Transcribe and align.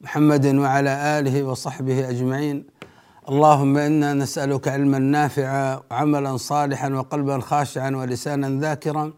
محمد 0.00 0.46
وعلى 0.46 1.18
آله 1.18 1.42
وصحبه 1.42 2.08
أجمعين. 2.08 2.64
اللهم 3.28 3.76
إنا 3.76 4.14
نسألك 4.14 4.68
علما 4.68 4.98
نافعا 4.98 5.80
وعملا 5.90 6.36
صالحا 6.36 6.88
وقلبا 6.88 7.40
خاشعا 7.40 7.90
ولسانا 7.90 8.60
ذاكرا. 8.60 9.12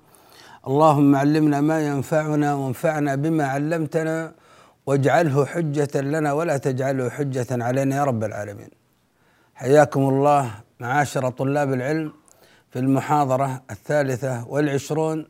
اللهم 0.67 1.17
علمنا 1.17 1.61
ما 1.61 1.87
ينفعنا 1.87 2.55
وانفعنا 2.55 3.15
بما 3.15 3.45
علمتنا 3.45 4.33
واجعله 4.87 5.47
حجة 5.47 6.01
لنا 6.01 6.33
ولا 6.33 6.57
تجعله 6.57 7.11
حجة 7.11 7.47
علينا 7.51 7.97
يا 7.97 8.05
رب 8.05 8.25
العالمين. 8.25 8.71
حياكم 9.55 10.01
الله 10.01 10.51
معاشر 10.81 11.31
طلاب 11.31 11.73
العلم 11.73 12.13
في 12.71 12.79
المحاضرة 12.79 13.63
الثالثة 13.71 14.49
والعشرون 14.49 15.27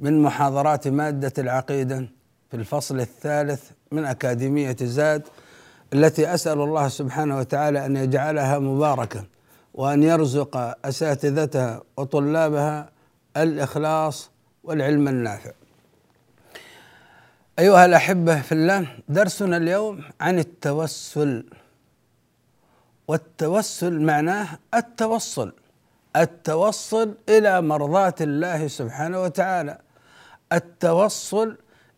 من 0.00 0.22
محاضرات 0.22 0.88
مادة 0.88 1.32
العقيدة 1.38 2.08
في 2.50 2.56
الفصل 2.56 3.00
الثالث 3.00 3.70
من 3.92 4.04
أكاديمية 4.04 4.76
زاد 4.82 5.22
التي 5.92 6.34
أسأل 6.34 6.60
الله 6.60 6.88
سبحانه 6.88 7.38
وتعالى 7.38 7.86
أن 7.86 7.96
يجعلها 7.96 8.58
مباركة 8.58 9.24
وأن 9.74 10.02
يرزق 10.02 10.76
أساتذتها 10.84 11.82
وطلابها 11.96 12.90
الإخلاص 13.36 14.30
والعلم 14.64 15.08
النافع. 15.08 15.50
أيها 17.58 17.84
الأحبة 17.84 18.40
في 18.40 18.52
الله 18.52 18.86
درسنا 19.08 19.56
اليوم 19.56 20.04
عن 20.20 20.38
التوسل 20.38 21.44
والتوسل 23.08 24.00
معناه 24.00 24.48
التوصل 24.74 25.52
التوصل 26.16 27.14
إلى 27.28 27.62
مرضاة 27.62 28.14
الله 28.20 28.68
سبحانه 28.68 29.22
وتعالى 29.22 29.78
التوصل 30.52 31.56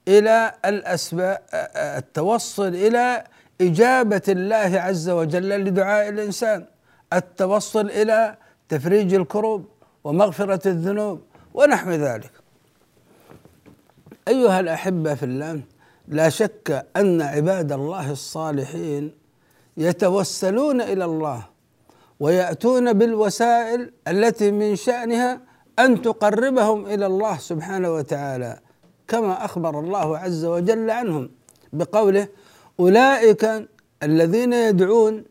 إلى 0.08 0.52
الأسباب 0.64 1.38
التوصل 1.76 2.68
إلى 2.68 3.24
إجابة 3.60 4.22
الله 4.28 4.80
عز 4.80 5.08
وجل 5.08 5.48
لدعاء 5.48 6.08
الإنسان. 6.08 6.64
التوصل 7.12 7.90
إلى 7.90 8.36
تفريج 8.68 9.14
الكروب 9.14 9.64
ومغفرة 10.04 10.68
الذنوب 10.68 11.20
ونحو 11.54 11.90
ذلك. 11.90 12.30
أيها 14.28 14.60
الأحبة 14.60 15.14
في 15.14 15.22
الله 15.22 15.60
لا 16.08 16.28
شك 16.28 16.86
أن 16.96 17.22
عباد 17.22 17.72
الله 17.72 18.10
الصالحين 18.10 19.14
يتوسلون 19.76 20.80
إلى 20.80 21.04
الله 21.04 21.44
ويأتون 22.20 22.92
بالوسائل 22.92 23.92
التي 24.08 24.50
من 24.50 24.76
شأنها 24.76 25.41
أن 25.78 26.02
تقربهم 26.02 26.86
إلى 26.86 27.06
الله 27.06 27.38
سبحانه 27.38 27.91
وتعالى. 27.94 28.58
كما 29.10 29.44
أخبر 29.44 29.81
الله 29.81 30.19
عز 30.19 30.44
وجل 30.44 30.91
عنهم 30.91 31.31
بقوله 31.72 32.28
أولئك 32.81 33.69
الذين 34.03 34.53
يدعون 34.53 35.25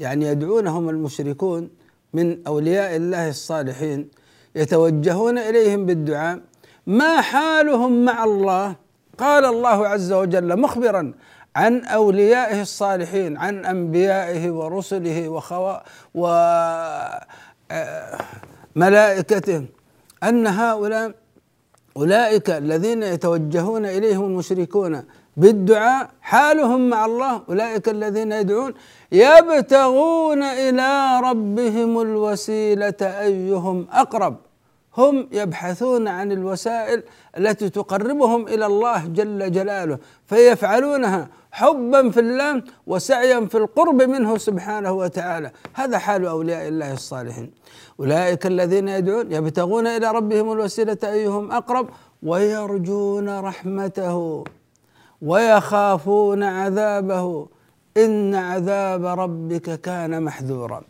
يعني 0.00 0.24
يدعونهم 0.26 0.88
المشركون 0.88 1.70
من 2.12 2.46
أولياء 2.46 2.96
الله 2.96 3.28
الصالحين 3.28 4.08
يتوجهون 4.54 5.38
إليهم 5.38 5.86
بالدعاء 5.86 6.40
ما 6.86 7.20
حالهم 7.20 8.04
مع 8.04 8.24
الله؟ 8.24 8.76
قال 9.18 9.44
الله 9.44 9.88
عز 9.88 10.12
وجل 10.12 10.60
مخبرا 10.60 11.14
عن 11.56 11.84
أوليائه 11.84 12.62
الصالحين 12.62 13.36
عن 13.36 13.64
أنبيائه 13.64 14.50
ورسله 14.50 15.28
وخوا 15.28 15.76
وملائكته 18.74 19.66
أن 20.22 20.46
هؤلاء 20.46 21.23
أولئك 21.96 22.50
الذين 22.50 23.02
يتوجهون 23.02 23.86
إليهم 23.86 24.24
المشركون 24.24 25.02
بالدعاء 25.36 26.10
حالهم 26.20 26.88
مع 26.90 27.04
الله 27.04 27.42
أولئك 27.48 27.88
الذين 27.88 28.32
يدعون 28.32 28.74
يبتغون 29.12 30.42
إلى 30.42 31.20
ربهم 31.24 32.00
الوسيلة 32.00 33.00
أيهم 33.02 33.86
أقرب. 33.92 34.36
هم 34.96 35.28
يبحثون 35.32 36.08
عن 36.08 36.32
الوسائل 36.32 37.02
التي 37.38 37.68
تقربهم 37.68 38.48
إلى 38.48 38.66
الله 38.66 39.06
جل 39.06 39.52
جلاله 39.52 39.98
فيفعلونها. 40.26 41.28
حبا 41.54 42.10
في 42.10 42.20
الله 42.20 42.62
وسعيا 42.86 43.46
في 43.46 43.56
القرب 43.62 44.02
منه 44.02 44.38
سبحانه 44.38 44.92
وتعالى. 44.92 45.50
هذا 45.74 45.98
حال 45.98 46.26
أولياء 46.26 46.68
الله 46.68 46.92
الصالحين. 46.92 47.50
أولئك 48.00 48.46
الذين 48.46 48.88
يدعون 48.88 49.32
يبتغون 49.32 49.86
إلى 49.86 50.06
ربهم 50.10 50.52
الوسيلة 50.52 50.98
أيهم 51.04 51.52
أقرب 51.52 51.86
ويرجون 52.22 53.28
رحمته 53.38 54.44
ويخافون 55.22 56.42
عذابه. 56.42 57.46
إن 57.96 58.34
عذاب 58.34 59.04
ربك 59.06 59.80
كان 59.80 60.22
محذورا. 60.22 60.82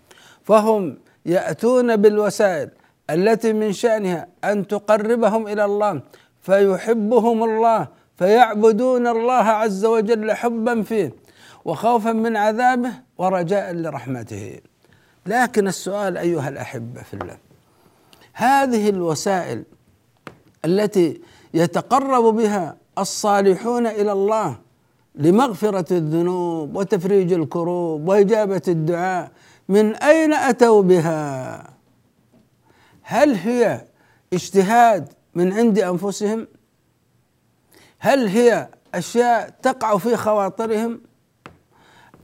فهم 0.42 0.96
يأتون 1.26 1.96
بالوسائل 1.96 2.69
التي 3.10 3.52
من 3.52 3.72
شأنها 3.72 4.26
أن 4.44 4.66
تقربهم 4.66 5.48
إلى 5.48 5.64
الله 5.64 6.00
فيحبهم 6.41 7.44
الله 7.44 7.88
فيعبدون 8.16 9.06
الله 9.06 9.44
عز 9.44 9.84
وجل 9.84 10.32
حبا 10.32 10.82
فيه 10.82 11.14
وخوفا 11.64 12.12
من 12.12 12.36
عذابه 12.36 12.91
ورجاء 13.19 13.72
لرحمته. 13.72 14.60
لكن 15.26 15.69
السؤال 15.69 16.16
أيها 16.16 16.48
الأحبة 16.48 17.02
في 17.02 17.14
الله 17.14 17.36
هذه 18.32 18.88
الوسائل 18.88 19.64
التي 20.64 21.20
يتقرب 21.54 22.25
بها 22.36 22.76
الصالحون 22.98 23.86
إلى 23.86 24.12
الله 24.12 24.58
لمغفرة 25.14 25.92
الذنوب 25.92 26.76
وتفريج 26.76 27.32
الكروب 27.32 28.08
وإجابة 28.08 28.62
الدعاء 28.69 29.31
من 29.69 29.94
أين 29.94 30.32
أتوا 30.32 30.82
بها؟ 30.82 31.70
هل 33.02 33.34
هي 33.34 33.84
اجتهاد 34.32 35.08
من 35.34 35.52
عند 35.52 35.78
أنفسهم؟ 35.78 36.46
هل 38.04 38.28
هي 38.28 38.69
أشياء 38.94 39.50
تقع 39.62 39.98
في 39.98 40.16
خواطرهم؟ 40.16 41.00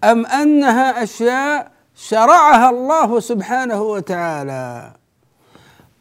أم 0.05 0.27
أنها 0.27 1.03
أشياء 1.03 1.73
شرعها 1.95 2.71
الله 2.71 3.21
سبحانه 3.21 3.83
وتعالى؟ 3.83 4.93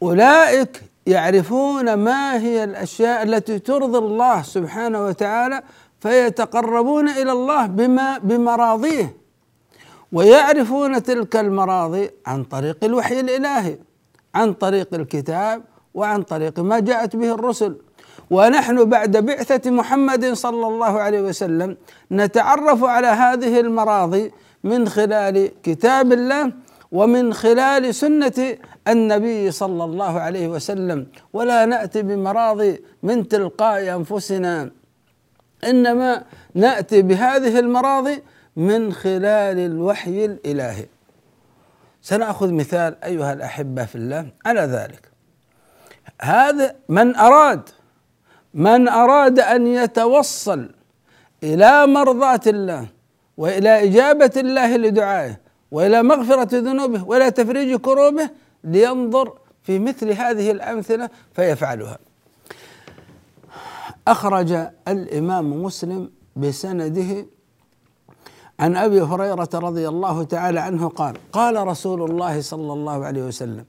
أولئك 0.02 0.82
يعرفون 1.06 1.94
ما 1.94 2.38
هي 2.38 2.64
الأشياء 2.64 3.22
التي 3.22 3.58
ترضي 3.58 3.98
الله 3.98 4.42
سبحانه 4.42 5.04
وتعالى 5.06 5.62
فيتقربون 6.00 7.08
إلى 7.08 7.32
الله 7.32 7.66
بما 7.66 8.18
بمراضيه 8.18 9.16
ويعرفون 10.12 11.02
تلك 11.02 11.36
المراضي 11.36 12.10
عن 12.26 12.44
طريق 12.44 12.84
الوحي 12.84 13.20
الإلهي 13.20 13.78
عن 14.34 14.52
طريق 14.52 14.94
الكتاب 14.94 15.62
وعن 15.94 16.22
طريق 16.22 16.60
ما 16.60 16.78
جاءت 16.80 17.16
به 17.16 17.34
الرسل. 17.34 17.76
ونحن 18.30 18.84
بعد 18.84 19.16
بعثة 19.16 19.70
محمد 19.70 20.32
صلى 20.32 20.66
الله 20.66 21.00
عليه 21.00 21.20
وسلم 21.20 21.76
نتعرف 22.12 22.84
على 22.84 23.06
هذه 23.06 23.60
المراضي 23.60 24.32
من 24.64 24.88
خلال 24.88 25.50
كتاب 25.62 26.12
الله 26.12 26.52
ومن 26.92 27.34
خلال 27.34 27.94
سنة 27.94 28.56
النبي 28.88 29.50
صلى 29.50 29.84
الله 29.84 30.20
عليه 30.20 30.48
وسلم. 30.48 31.06
ولا 31.32 31.64
نأتي 31.66 32.02
بمراضي 32.02 32.82
من 33.02 33.28
تلقاء 33.28 33.96
أنفسنا 33.96 34.70
إنما 35.64 36.24
نأتي 36.54 37.02
بهذه 37.02 37.58
المراضي 37.58 38.22
من 38.56 38.92
خلال 38.92 39.58
الوحي 39.58 40.24
الإلهي. 40.24 40.86
سنأخذ 42.02 42.52
مثال 42.52 43.04
أيها 43.04 43.32
الأحبة 43.32 43.84
في 43.84 43.94
الله 43.94 44.26
على 44.46 44.60
ذلك. 44.60 45.10
هذا 46.22 46.76
من 46.88 47.16
أراد 47.16 47.68
من 48.54 48.88
أراد 48.88 49.40
أن 49.40 49.66
يتوصل 49.66 50.70
إلى 51.42 51.86
مرضاة 51.86 52.40
الله 52.46 52.86
وإلى 53.36 53.84
إجابة 53.84 54.32
الله 54.36 54.76
لدعائه 54.76 55.40
وإلى 55.70 56.02
مغفرة 56.02 56.48
ذنوبه 56.58 57.04
وإلى 57.04 57.30
تفريج 57.30 57.76
كروبه 57.76 58.30
لينظر 58.64 59.32
في 59.62 59.78
مثل 59.78 60.10
هذه 60.10 60.50
الأمثلة 60.50 61.10
فيفعلها. 61.32 61.98
أخرج 64.08 64.66
الإمام 64.88 65.62
مسلم 65.62 66.10
بسنده 66.36 67.26
عن 68.60 68.76
أبي 68.76 69.00
هريرة 69.00 69.48
رضي 69.54 69.88
الله 69.88 70.24
تعالى 70.24 70.60
عنه 70.60 70.88
قال 70.88 71.16
قال 71.32 71.66
رسول 71.66 72.10
الله 72.10 72.40
صلى 72.40 72.72
الله 72.72 73.04
عليه 73.04 73.22
وسلم 73.22 73.64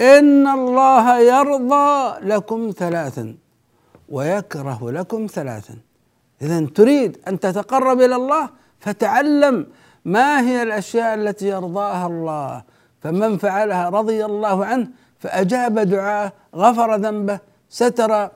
إن 0.00 0.48
الله 0.48 1.18
يرضى 1.18 2.18
لكم 2.26 2.72
ثلاثا. 2.76 3.34
ويكره 4.10 4.90
لكم 4.90 5.26
ثلاثا. 5.26 5.76
اذا 6.42 6.66
تريد 6.74 7.18
أن 7.28 7.40
تتقرب 7.40 8.00
إلى 8.00 8.16
الله 8.16 8.48
فتعلم 8.80 9.66
ما 10.04 10.40
هي 10.40 10.62
الأشياء 10.62 11.14
التي 11.14 11.48
يرضاها 11.48 12.06
الله. 12.06 12.62
فمن 13.00 13.38
فعلها 13.38 13.88
رضي 13.88 14.24
الله 14.24 14.64
عنه 14.64 14.88
فأجاب 15.18 15.78
دعاءه 15.78 16.32
غفر 16.56 16.96
ذنبه 16.96 17.38
ستر 17.70 18.30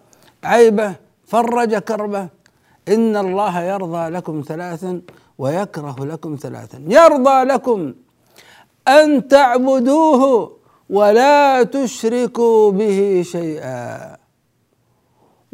عيبه 0.45 0.95
فرج 1.27 1.75
كربه. 1.75 2.29
إن 2.89 3.17
الله 3.17 3.63
يرضى 3.63 4.09
لكم 4.09 4.43
ثلاثا 4.47 5.01
ويكره 5.39 5.97
لكم 6.05 6.37
ثلاثا. 6.41 6.79
يرضى 6.89 7.45
لكم 7.45 7.95
أن 8.89 9.29
تعبدوه 9.29 10.53
ولا 10.91 11.63
تشركوا 11.63 12.73
به 12.73 13.23
شيئا. 13.25 14.17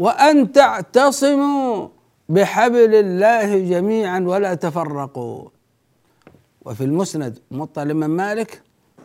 وأن 0.00 0.52
تعتصموا 0.52 1.88
بحبل 2.28 2.92
الله 3.04 3.58
جميعا 3.72 4.20
ولا 4.20 4.54
تفرقوا. 4.54 5.48
وفي 6.64 6.84
المسند 6.84 7.38
موطا 7.50 7.82
الامام 7.82 8.10
مالك 8.10 8.62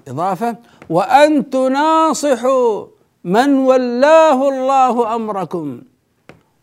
إضافة 0.08 0.56
وأن 0.90 1.50
تناصحوا 1.50 2.88
من 3.24 3.50
ولاه 3.58 4.50
الله 4.50 5.16
أمركم 5.16 5.82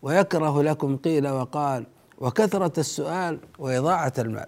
ويكره 0.03 0.63
لكم 0.63 0.97
قيل 0.97 1.29
وقال 1.29 1.87
وكثرة 2.19 2.81
السؤال 2.81 3.39
وإضاعة 3.59 4.13
المال. 4.19 4.47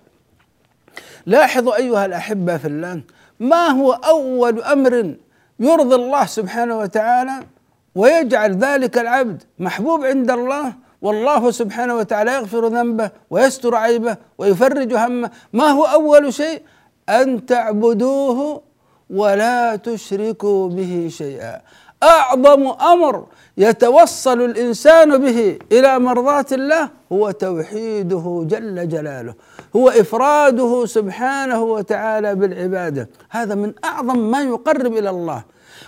لاحظوا 1.26 1.76
أيها 1.76 2.06
الأحبة 2.06 2.56
في 2.56 2.68
الله 2.68 3.00
ما 3.40 3.66
هو 3.68 3.92
أول 3.92 4.62
أمر 4.62 5.14
يرضي 5.60 5.94
الله 5.94 6.24
سبحانه 6.26 6.78
وتعالى؟ 6.78 7.46
ويجعل 7.94 8.56
ذلك 8.56 8.98
العبد 8.98 9.42
محبوب 9.58 10.04
عند 10.04 10.30
الله 10.30 10.72
والله 11.02 11.50
سبحانه 11.50 11.94
وتعالى 11.94 12.32
يغفر 12.34 12.66
ذنبه 12.66 13.10
ويستر 13.30 13.74
عيبه 13.74 14.16
ويفرج 14.38 14.94
همه. 14.94 15.30
ما 15.52 15.64
هو 15.64 15.84
أول 15.84 16.34
شيء؟ 16.34 16.62
أن 17.08 17.46
تعبدوه 17.46 18.62
ولا 19.10 19.76
تشركوا 19.76 20.68
به 20.68 21.08
شيئا. 21.10 21.60
أعظم 22.02 22.68
أمر 22.68 23.26
يتوصل 23.56 24.40
الإنسان 24.40 25.18
به 25.18 25.58
إلى 25.72 25.98
مرضاة 25.98 26.46
الله 26.52 26.90
هو 27.12 27.30
توحيده 27.30 28.46
جل 28.48 28.88
جلاله 28.88 29.34
هو 29.76 29.88
إفراده 29.88 30.86
سبحانه 30.86 31.62
وتعالى 31.62 32.34
بالعبادة. 32.34 33.08
هذا 33.30 33.54
من 33.54 33.72
أعظم 33.84 34.18
ما 34.18 34.42
يقرب 34.42 34.92
إلى 34.96 35.10
الله. 35.10 35.44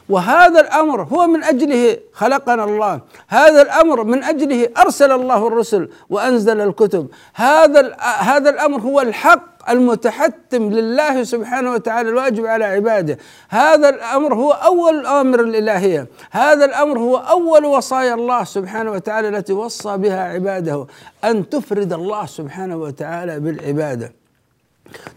وهذا 0.09 0.61
الأمر 0.61 1.03
هو 1.03 1.27
من 1.27 1.45
أجله 1.45 1.99
خلقنا 2.13 2.65
الله. 2.65 3.01
هذا 3.29 3.63
الأمر 3.63 4.05
من 4.05 4.25
أجله 4.25 4.69
أرسل 4.79 5.13
الله 5.13 5.47
الرسل 5.47 5.89
وأنزل 6.11 6.61
الكتب. 6.61 7.09
هذا 7.35 7.97
هذا 8.01 8.51
الأمر 8.51 8.81
هو 8.81 9.01
الحق 9.01 9.71
المتحتم 9.71 10.71
لله 10.71 11.25
سبحانه 11.25 11.73
وتعالى 11.73 12.09
الواجب 12.09 12.47
على 12.47 12.65
عباده. 12.65 13.19
هذا 13.49 13.89
الأمر 13.89 14.35
هو 14.35 14.53
أول 14.53 14.99
الاوامر 14.99 15.41
الإلهية. 15.41 16.07
هذا 16.31 16.65
الأمر 16.65 16.99
هو 16.99 17.17
أول 17.17 17.65
وصايا 17.65 18.15
الله 18.15 18.45
سبحانه 18.45 18.91
وتعالى 18.93 19.29
التي 19.29 19.53
وصى 19.53 19.97
بها 19.97 20.33
عباده 20.33 20.87
أن 21.25 21.49
تفرد 21.49 21.93
الله 21.93 22.27
سبحانه 22.27 22.77
وتعالى 22.77 23.41
بالعبادة. 23.41 24.13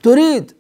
تريد 0.04 0.52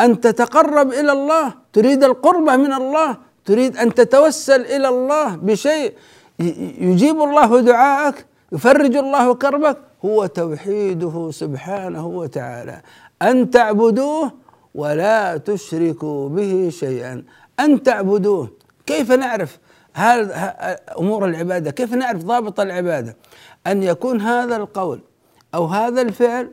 أن 0.00 0.20
تتقرب 0.20 0.92
إلى 0.92 1.12
الله 1.12 1.54
تريد 1.72 2.04
القربة 2.04 2.56
من 2.56 2.72
الله 2.72 3.16
تريد 3.48 3.76
أن 3.76 3.94
تتوسل 3.94 4.60
إلى 4.60 4.88
الله 4.88 5.36
بشيء 5.36 5.92
يجيب 6.80 7.16
الله 7.22 7.60
دعاءك 7.60 8.26
يفرج 8.52 8.96
الله 8.96 9.34
كربك 9.34 9.78
هو 10.04 10.26
توحيده 10.26 11.30
سبحانه 11.32 12.06
وتعالى. 12.06 12.82
أن 13.22 13.50
تعبدوه 13.50 14.32
ولا 14.74 15.36
تشركوا 15.36 16.28
به 16.28 16.68
شيئا. 16.72 17.24
أن 17.60 17.82
تعبدوه 17.82 18.50
كيف 18.86 19.12
نعرف 19.12 19.58
هذا 19.94 20.34
أمور 20.98 21.24
العبادة؟ 21.24 21.70
كيف 21.70 21.94
نعرف 21.94 22.22
ضابط 22.24 22.60
العبادة؟ 22.60 23.16
أن 23.66 23.82
يكون 23.82 24.20
هذا 24.20 24.56
القول 24.56 25.00
أو 25.54 25.66
هذا 25.66 26.00
الفعل 26.02 26.52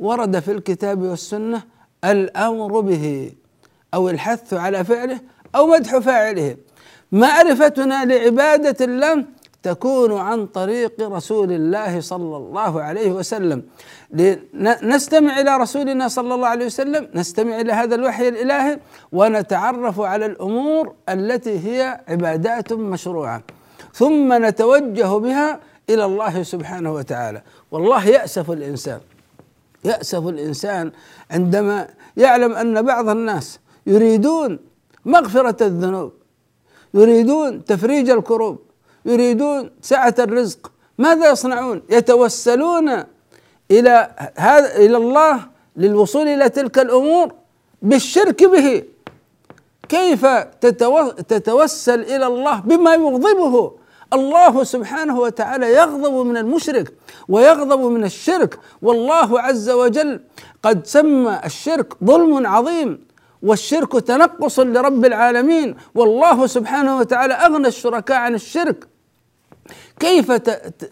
ورد 0.00 0.38
في 0.38 0.52
الكتاب 0.52 1.02
والسنة 1.02 1.62
الأمر 2.04 2.80
به 2.80 3.32
أو 3.94 4.10
الحث 4.10 4.54
على 4.54 4.84
فعله 4.84 5.20
أو 5.54 5.66
مدح 5.66 5.98
فاعله. 5.98 6.56
معرفتنا 7.12 8.04
لعبادة 8.04 8.84
الله 8.84 9.24
تكون 9.62 10.18
عن 10.18 10.46
طريق 10.46 11.00
رسول 11.00 11.52
الله 11.52 12.00
صلى 12.00 12.36
الله 12.36 12.82
عليه 12.82 13.12
وسلم. 13.12 13.62
نستمع 14.82 15.40
إلى 15.40 15.56
رسولنا 15.56 16.08
صلى 16.08 16.34
الله 16.34 16.48
عليه 16.48 16.66
وسلم 16.66 17.08
نستمع 17.14 17.60
إلى 17.60 17.72
هذا 17.72 17.94
الوحي 17.94 18.28
الإلهي 18.28 18.78
ونتعرف 19.12 20.00
على 20.00 20.26
الأمور 20.26 20.94
التي 21.08 21.58
هي 21.58 22.00
عبادات 22.08 22.72
مشروعة. 22.72 23.42
ثم 23.94 24.44
نتوجه 24.46 25.18
بها 25.18 25.60
إلى 25.90 26.04
الله 26.04 26.42
سبحانه 26.42 26.92
وتعالى. 26.92 27.42
والله 27.70 28.06
يأسف 28.06 28.50
الإنسان. 28.50 29.00
يأسف 29.84 30.26
الإنسان 30.26 30.92
عندما 31.30 31.88
يعلم 32.16 32.52
أن 32.52 32.82
بعض 32.82 33.08
الناس 33.08 33.58
يريدون 33.86 34.58
مغفرة 35.04 35.66
الذنوب. 35.66 36.12
يريدون 36.94 37.64
تفريج 37.64 38.10
الكروب. 38.10 38.58
يريدون 39.04 39.70
سعة 39.80 40.14
الرزق. 40.18 40.72
ماذا 40.98 41.30
يصنعون؟ 41.30 41.82
يتوسلون 41.90 43.04
إلى 43.70 44.10
هذا 44.36 44.76
إلى 44.76 44.96
الله 44.96 45.40
للوصول 45.76 46.28
إلى 46.28 46.48
تلك 46.48 46.78
الأمور 46.78 47.32
بالشرك 47.82 48.44
به. 48.44 48.82
كيف 49.88 50.26
تتوسل 51.28 52.00
إلى 52.00 52.26
الله 52.26 52.60
بما 52.60 52.94
يغضبه؟ 52.94 53.72
الله 54.12 54.64
سبحانه 54.64 55.20
وتعالى 55.20 55.72
يغضب 55.72 56.26
من 56.26 56.36
المشرك 56.36 56.92
ويغضب 57.28 57.80
من 57.80 58.04
الشرك. 58.04 58.58
والله 58.82 59.40
عز 59.40 59.70
وجل 59.70 60.20
قد 60.62 60.86
سمى 60.86 61.40
الشرك 61.44 62.04
ظلم 62.04 62.46
عظيم. 62.46 63.06
والشرك 63.44 63.92
تنقص 63.92 64.60
لرب 64.60 65.04
العالمين. 65.04 65.76
والله 65.94 66.46
سبحانه 66.46 66.98
وتعالى 66.98 67.34
أغنى 67.34 67.68
الشركاء 67.68 68.16
عن 68.16 68.34
الشرك. 68.34 68.86
كيف 70.00 70.32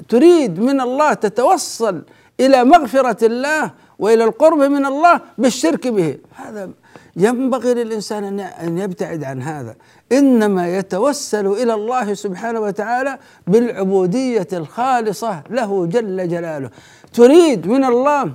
تريد 0.09 0.61
من 0.61 0.81
الله 0.81 1.15
تتوصل 1.15 2.03
إلى 2.41 2.65
مغفرة 2.65 3.27
الله 3.27 3.71
وإلى 3.99 4.25
القرب 4.25 4.59
من 4.59 4.87
الله 4.87 5.21
بالشرك 5.39 5.89
به؟ 5.89 6.19
هذا 6.35 6.71
ينبغي 7.17 7.75
للإنسان 7.75 8.41
أن 8.41 8.79
يبتعد 8.79 9.25
عن 9.25 9.43
هذا. 9.43 9.75
إنما 10.13 10.77
يتوسل 10.79 11.47
إلى 11.47 11.75
الله 11.75 12.15
سبحانه 12.15 12.61
وتعالى 12.61 13.19
بالعبودية 13.47 14.49
الخالصة 14.53 15.43
له 15.51 15.87
جل 15.87 16.29
جلاله. 16.29 16.71
تريد 17.13 17.67
من 17.67 17.85
الله 17.85 18.33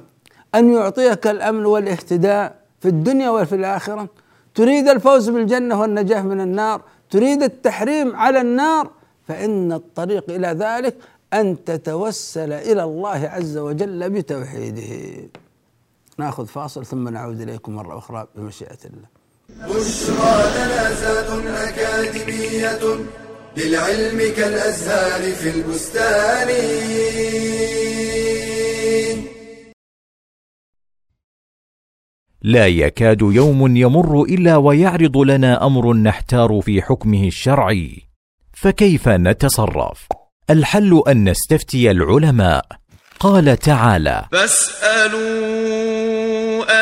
أن 0.56 0.74
يعطيك 0.74 1.28
الأمن 1.28 1.66
والاهتداء. 1.66 2.57
في 2.80 2.88
الدنيا 2.88 3.30
وفي 3.30 3.56
الآخرة. 3.56 4.10
تريد 4.56 4.88
الفوز 4.88 5.30
بالجنة 5.30 5.82
والنجاة 5.82 6.22
من 6.22 6.42
النار 6.42 6.82
تريد 7.10 7.44
التحريم 7.44 8.16
على 8.16 8.42
النار 8.42 8.92
فإن 9.28 9.72
الطريق 9.74 10.30
إلى 10.30 10.48
ذلك 10.48 10.96
أن 11.34 11.64
تتوسل 11.64 12.54
إلى 12.54 12.84
الله 12.84 13.30
عز 13.30 13.58
وجل 13.58 14.10
بتوحيده. 14.10 15.30
نأخذ 16.18 16.46
فاصل 16.46 16.86
ثم 16.86 17.10
نعود 17.10 17.42
إليكم 17.42 17.76
مرة 17.76 17.98
أخرى 17.98 18.28
بمشيئة 18.36 18.78
الله. 18.86 19.08
بشرى 19.50 20.36
لنا 20.56 20.94
زاد 20.94 21.46
أكاديمية 21.48 22.80
للعلم 23.58 24.34
كالأزهار 24.38 25.32
في 25.32 25.50
البستان. 25.50 26.50
لا 32.42 32.68
يكاد 32.68 33.22
يوم 33.22 33.78
يمر 33.78 34.24
إلا 34.24 34.56
ويعرض 34.58 35.18
لنا 35.18 35.66
أمر 35.66 35.94
نحتار 35.94 36.62
في 36.62 36.82
حكمه 36.82 37.28
الشرعي. 37.28 38.02
فكيف 38.54 39.10
نتصرف؟ 39.10 40.08
الحل 40.50 41.04
أن 41.08 41.30
نستفتي 41.30 41.92
العلماء. 41.92 42.66
قال 43.20 43.58
تعالى 43.58 44.26
فاسألوا 44.32 45.18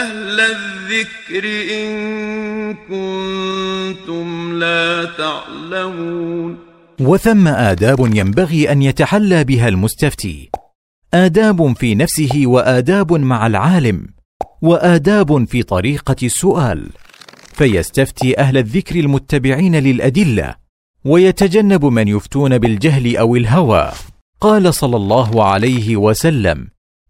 أهل 0.02 0.40
الذكر 0.40 1.46
إن 1.74 2.74
كنتم 2.74 4.60
لا 4.60 5.06
تعلمون. 5.18 6.58
وثم 7.00 7.48
آداب 7.48 8.00
ينبغي 8.16 8.72
أن 8.72 8.82
يتحلى 8.82 9.44
بها 9.44 9.68
المستفتي. 9.68 10.50
آداب 11.14 11.78
في 11.78 11.96
نفسه 11.96 12.42
وآداب 12.46 13.14
مع 13.14 13.48
العالم. 13.48 14.15
وآداب 14.66 15.48
في 15.48 15.64
طريقة 15.64 16.16
السؤال. 16.24 16.90
فيستفتي 17.54 18.40
أهل 18.40 18.58
الذكر 18.58 19.00
المتبعين 19.00 19.76
للأدلة 19.76 20.56
ويتجنب 21.06 21.86
من 21.86 22.08
يفتون 22.08 22.58
بالجهل 22.58 23.18
أو 23.18 23.36
الهوى. 23.36 23.92
قال 24.42 24.74
صلى 24.74 24.96
الله 24.96 25.44
عليه 25.44 25.96
وسلم 25.96 26.68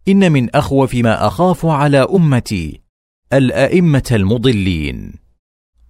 إن 0.08 0.32
من 0.32 0.56
أخوف 0.56 0.94
ما 0.94 1.26
أخاف 1.26 1.66
على 1.66 1.98
أمتي 1.98 2.80
الأئمة 3.32 4.08
المضلين. 4.12 5.12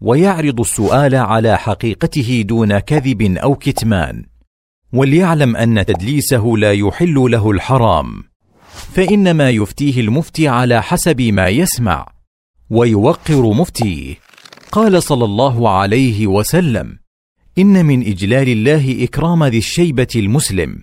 ويعرض 0.00 0.61
السؤال 0.61 1.14
على 1.14 1.58
حقيقته 1.58 2.44
دون 2.49 2.78
كذب 2.78 3.23
أو 3.23 3.54
كتمان 3.54 4.25
وليعلم 4.92 5.56
أن 5.56 5.87
تدليسه 5.87 6.54
لا 6.58 6.73
يحل 6.73 7.14
له 7.14 7.50
الحرام. 7.50 8.25
فإنما 8.76 9.50
يفتيه 9.50 10.00
المفتي 10.00 10.49
على 10.49 10.83
حسب 10.83 11.21
ما 11.21 11.49
يسمع 11.49 12.12
ويوقر 12.71 13.52
مفتيه. 13.52 14.14
قال 14.73 15.02
صلى 15.02 15.25
الله 15.25 15.71
عليه 15.71 16.26
وسلم 16.26 16.99
إن 17.59 17.87
من 17.87 18.06
إجلال 18.06 18.49
الله 18.49 19.04
إكرام 19.04 19.45
ذي 19.45 19.59
الشيبة 19.59 20.09
المسلم 20.16 20.78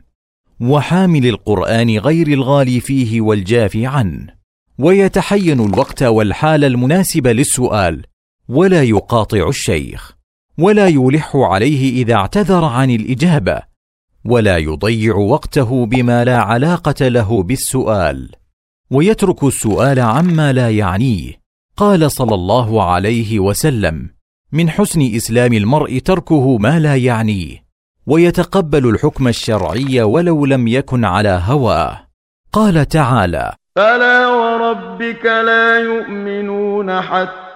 وحامل 0.62 1.28
القرآن 1.28 1.98
غير 1.98 2.28
الغالي 2.28 2.80
فيه 2.80 3.22
والجافي 3.22 3.86
عنه. 3.86 4.28
ويتحين 4.78 5.60
الوقت 5.60 6.04
والحال 6.04 6.64
المناسب 6.64 7.28
للسؤال 7.28 8.06
ولا 8.50 8.84
يقاطع 8.84 9.50
الشيخ 9.50 10.16
ولا 10.58 10.88
يلح 10.88 11.36
عليه 11.36 12.04
إذا 12.04 12.14
اعتذر 12.14 12.66
عن 12.66 12.92
الإجابة. 12.92 13.73
ولا 14.26 14.58
يضيع 14.58 15.16
وقته 15.16 15.86
بما 15.86 16.24
لا 16.24 16.38
علاقة 16.38 17.08
له 17.08 17.44
بالسؤال. 17.44 18.30
ويترك 18.92 19.44
السؤال 19.44 20.00
عما 20.00 20.54
لا 20.54 20.70
يعنيه. 20.70 21.32
قال 21.78 22.12
صلى 22.12 22.36
الله 22.36 22.84
عليه 22.84 23.40
وسلم 23.40 24.10
من 24.52 24.70
حسن 24.70 25.02
إسلام 25.16 25.54
المرء 25.54 25.98
تركه 25.98 26.58
ما 26.58 26.80
لا 26.80 26.96
يعنيه. 26.96 27.64
ويتقبل 28.08 28.90
الحكم 28.90 29.28
الشرعي 29.28 30.02
ولو 30.02 30.46
لم 30.46 30.68
يكن 30.68 31.06
على 31.06 31.42
هواه. 31.46 32.08
قال 32.54 32.88
تعالى 32.88 33.54
فلا 33.76 34.28
وربك 34.28 35.26
لا 35.26 35.80
يؤمنون 35.80 37.02
حتى 37.02 37.43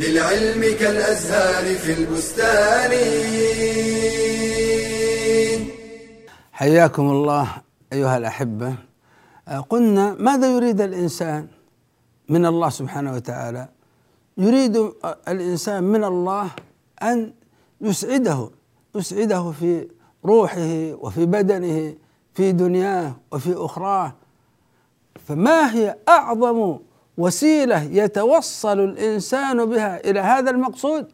للعلم 0.00 0.76
كالأزهار 0.80 1.74
في 1.74 1.92
البستان. 1.92 2.90
حياكم 6.52 7.10
الله 7.10 7.48
أيها 7.92 8.16
الأحبة. 8.16 8.74
آه، 9.48 9.60
قلنا 9.60 10.14
ماذا 10.18 10.54
يريد 10.56 10.80
الإنسان 10.80 11.46
من 12.28 12.46
الله 12.46 12.68
سبحانه 12.68 13.14
وتعالى؟ 13.14 13.68
يريد 14.38 14.92
الإنسان 15.28 15.84
من 15.84 16.04
الله 16.04 16.50
أن 17.02 17.32
يسعده 17.80 18.50
يسعده 18.94 19.50
في 19.50 19.88
روحه 20.24 20.92
وفي 20.92 21.26
بدنه 21.26 21.94
في 22.34 22.52
دنياه 22.52 23.16
وفي 23.32 23.54
أخراه. 23.56 24.12
فما 25.28 25.74
هي 25.74 25.96
أعظم 26.08 26.78
وسيلة 27.18 27.82
يتوصل 27.82 28.80
الإنسان 28.80 29.64
بها 29.64 30.10
إلى 30.10 30.20
هذا 30.20 30.50
المقصود 30.50 31.06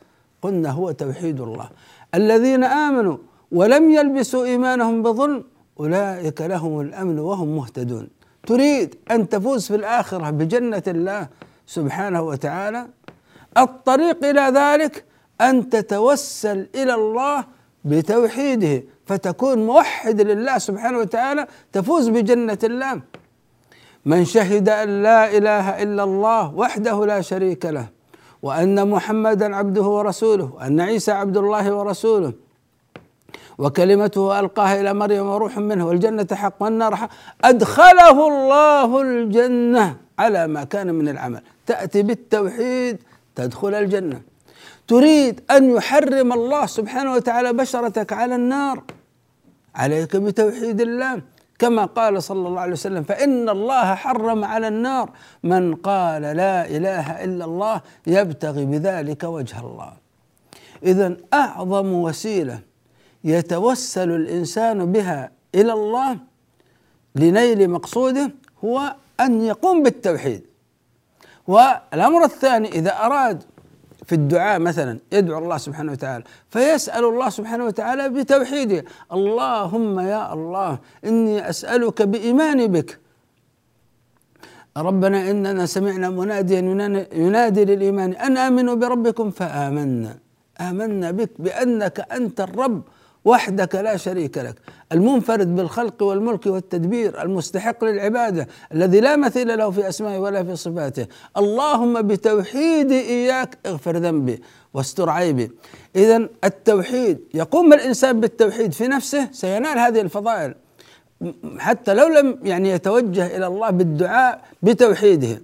قلنا 0.43 0.71
هو 0.71 0.91
توحيد 0.91 1.41
الله. 1.41 1.71
الذين 2.15 2.65
آمنوا 2.65 3.17
ولم 3.53 3.91
يلبسوا 3.91 4.45
إيمانهم 4.45 5.03
بظلم 5.03 5.45
أولئك 5.81 6.41
لهم 6.41 6.81
الأمن 6.81 7.19
وهم 7.19 7.57
مهتدون. 7.57 8.09
تريد 8.47 8.95
أن 9.11 9.29
تفوز 9.29 9.67
في 9.67 9.75
الآخرة 9.75 10.31
بجنة 10.31 10.83
الله 10.87 11.29
سبحانه 11.67 12.23
وتعالى؟ 12.23 12.87
الطريق 13.59 14.25
إلى 14.25 14.41
ذلك 14.41 15.05
أن 15.41 15.69
تتوسل 15.69 16.69
إلى 16.75 16.95
الله 16.95 17.45
بتوحيده 17.85 18.83
فتكون 19.07 19.67
موحد 19.67 20.21
لله 20.21 20.59
سبحانه 20.59 20.99
وتعالى 20.99 21.47
تفوز 21.73 22.09
بجنة 22.09 22.59
الله. 22.65 23.01
من 24.05 24.25
شهد 24.25 24.69
أن 24.69 25.03
لا 25.03 25.37
إله 25.37 25.83
إلا 25.83 26.05
الله 26.05 26.55
وحده 26.55 27.07
لا 27.07 27.21
شريك 27.21 27.67
له 27.67 27.89
وأن 28.43 28.89
محمدا 28.89 29.57
عبده 29.57 29.83
ورسوله 29.83 30.53
وأن 30.55 30.81
عيسى 30.81 31.13
عبد 31.13 31.37
الله 31.37 31.75
ورسوله. 31.75 32.33
وكلمته 33.59 34.41
ألقاها 34.41 34.81
إلى 34.81 34.95
مريم 34.95 35.27
وروح 35.27 35.59
منه 35.59 35.87
والجنة 35.87 36.27
حق 36.33 36.55
والنار 36.61 36.97
حق 36.97 37.11
أدخله 37.45 38.29
الله 38.29 39.03
الجنة 39.03 39.97
على 40.19 40.47
ما 40.47 40.65
كان 40.65 40.95
من 40.95 41.09
العمل. 41.09 41.43
تأتي 41.67 42.03
بالتوحيد 42.03 42.99
تدخل 43.37 43.75
الجنة. 43.75 44.21
تريد 44.89 45.41
أن 45.51 45.71
يحرم 45.71 46.33
الله 46.33 46.67
سبحانه 46.67 47.13
وتعالى 47.13 47.53
بشرتك 47.53 48.13
على 48.13 48.35
النار. 48.35 48.83
عليك 49.75 50.17
بتوحيد 50.17 50.81
الله. 50.81 51.23
كما 51.61 51.85
قال 51.85 52.23
صلى 52.23 52.49
الله 52.49 52.61
عليه 52.61 52.73
وسلم 52.73 53.03
فإن 53.03 53.49
الله 53.49 53.95
حرم 53.95 54.45
على 54.45 54.69
النار. 54.69 55.11
من 55.43 55.75
قال 55.75 56.23
لا 56.23 56.67
إله 56.67 57.25
إلا 57.25 57.45
الله 57.45 57.81
يبتغي 58.07 58.65
بذلك 58.65 59.25
وجه 59.25 59.61
الله. 59.61 59.93
إذا 60.83 61.17
أعظم 61.35 61.93
وسيلة 61.93 62.59
يتوسل 63.25 64.11
الإنسان 64.11 64.93
بها 64.93 65.31
إلى 65.55 65.73
الله 65.73 66.19
لنيل 67.15 67.71
مقصوده 67.71 68.31
هو 68.65 68.95
أن 69.21 69.41
يقوم 69.41 69.83
بالتوحيد. 69.83 70.43
والأمر 71.47 72.25
الثاني 72.25 72.69
إذا 72.69 72.93
أراد 72.97 73.43
في 74.11 74.17
الدعاء 74.17 74.59
مثلا 74.59 74.99
يدعو 75.13 75.39
الله 75.39 75.59
سبحانه 75.67 75.93
وتعالى 75.93 76.25
فيسأل 76.51 77.05
الله 77.05 77.29
سبحانه 77.39 77.65
وتعالى 77.71 78.09
بتوحيده. 78.09 78.85
اللهم 79.17 79.95
يا 80.01 80.23
الله 80.35 80.73
إني 81.07 81.37
أسألك 81.51 82.03
بإيماني 82.03 82.67
بك. 82.75 82.99
ربنا 84.77 85.31
إننا 85.31 85.67
سمعنا 85.67 86.11
مناديا 86.11 86.61
ينادي 87.15 87.63
للإيمان 87.71 88.11
أن 88.27 88.35
آمنوا 88.37 88.75
بربكم 88.75 89.31
فآمنا. 89.31 90.13
آمنا 90.61 91.09
بك 91.11 91.31
بأنك 91.39 91.97
أنت 92.11 92.39
الرب. 92.41 92.83
وحدك 93.25 93.75
لا 93.75 93.97
شريك 93.97 94.39
لك. 94.39 94.55
المنفرد 94.93 95.57
بالخلق 95.57 96.03
والملك 96.03 96.47
والتدبير 96.47 97.23
المستحق 97.23 97.85
للعبادة 97.85 98.49
الذي 98.73 99.01
لا 99.01 99.17
مثيل 99.17 99.59
له 99.59 99.71
في 99.71 99.89
أسمائه 99.89 100.19
ولا 100.19 100.45
في 100.45 100.57
صفاته. 100.57 101.07
اللهم 101.37 102.03
بتوحيدي 102.03 103.01
إياك 103.01 103.59
اغفر 103.67 103.97
ذنبي 103.97 104.43
واستر 104.75 105.11
عيبي. 105.11 105.51
اذا 105.97 106.29
التوحيد 106.45 107.19
يقوم 107.35 107.73
الإنسان 107.73 108.21
بالتوحيد 108.21 108.73
في 108.73 108.89
نفسه 108.89 109.29
سينال 109.33 109.79
هذه 109.79 110.01
الفضائل. 110.01 110.55
حتى 111.59 111.95
لو 111.95 112.09
لم 112.09 112.39
يعني 112.43 112.71
يتوجه 112.71 113.37
إلى 113.37 113.47
الله 113.47 113.71
بالدعاء 113.71 114.45
بتوحيده. 114.63 115.43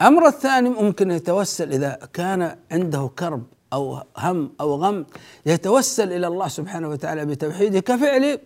الامر 0.00 0.26
الثاني 0.26 0.68
ممكن 0.68 1.10
يتوسل 1.10 1.72
إذا 1.72 1.98
كان 2.12 2.56
عنده 2.72 3.10
كرب. 3.18 3.42
أو 3.72 4.02
هم 4.18 4.50
أو 4.60 4.74
غم 4.74 5.04
يتوسل 5.46 6.12
إلى 6.12 6.26
الله 6.26 6.48
سبحانه 6.48 6.88
وتعالى 6.88 7.24
بتوحيده 7.26 7.80
كفعل 7.80 8.38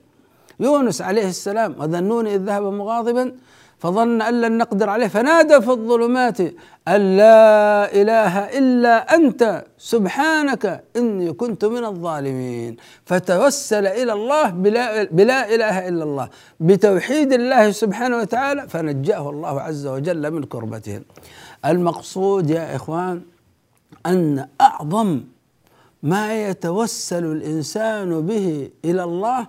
يونس 0.60 1.02
عليه 1.02 1.28
السلام 1.28 1.74
وذنون 1.80 2.26
إذ 2.26 2.36
ذهب 2.44 2.62
مغاضبا 2.62 3.32
فظن 3.78 4.22
أن 4.22 4.40
لن 4.40 4.58
نقدر 4.58 4.88
عليه 4.90 5.06
فنادى 5.06 5.60
في 5.60 5.70
الظلمات 5.70 6.40
أن 6.88 7.16
لا 7.16 7.92
إله 8.00 8.58
إلا 8.58 9.14
أنت 9.14 9.64
سبحانك 9.78 10.84
إني 10.96 11.32
كنت 11.32 11.64
من 11.64 11.84
الظالمين. 11.84 12.76
فتوسل 13.04 13.86
إلى 13.86 14.12
الله 14.12 14.50
بلا, 14.50 15.04
بلا 15.04 15.54
إله 15.54 15.88
إلا 15.88 16.04
الله 16.04 16.28
بتوحيد 16.60 17.32
الله 17.32 17.70
سبحانه 17.70 18.16
وتعالى 18.18 18.68
فنجاه 18.68 19.30
الله 19.30 19.60
عز 19.60 19.86
وجل 19.86 20.30
من 20.30 20.42
كربتهم 20.42 21.02
المقصود 21.64 22.50
يا 22.50 22.76
إخوان 22.76 23.22
أن 24.06 24.48
أعظم 24.60 25.20
ما 26.02 26.48
يتوسل 26.48 27.24
الإنسان 27.24 28.26
به 28.26 28.70
إلى 28.84 29.04
الله 29.04 29.46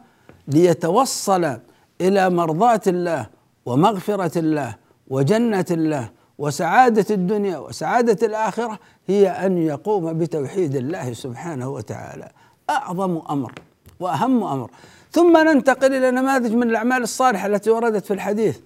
ليتوصل 0.47 1.57
إلى 2.01 2.29
مرضاة 2.29 2.81
الله 2.87 3.27
ومغفرة 3.65 4.39
الله 4.39 4.75
وجنة 5.07 5.65
الله 5.71 6.09
وسعادة 6.37 7.05
الدنيا 7.15 7.57
وسعادة 7.57 8.27
الآخرة 8.27 8.79
هي 9.07 9.29
أن 9.29 9.57
يقوم 9.57 10.13
بتوحيد 10.13 10.75
الله 10.75 11.13
سبحانه 11.13 11.69
وتعالى. 11.69 12.29
أعظم 12.69 13.21
أمر 13.29 13.51
وأهم 13.99 14.43
أمر. 14.43 14.69
ثم 15.11 15.37
ننتقل 15.37 15.93
إلى 15.93 16.11
نماذج 16.11 16.53
من 16.53 16.69
الأعمال 16.69 17.03
الصالحة 17.03 17.47
التي 17.47 17.69
وردت 17.69 18.05
في 18.05 18.13
الحديث. 18.13 18.57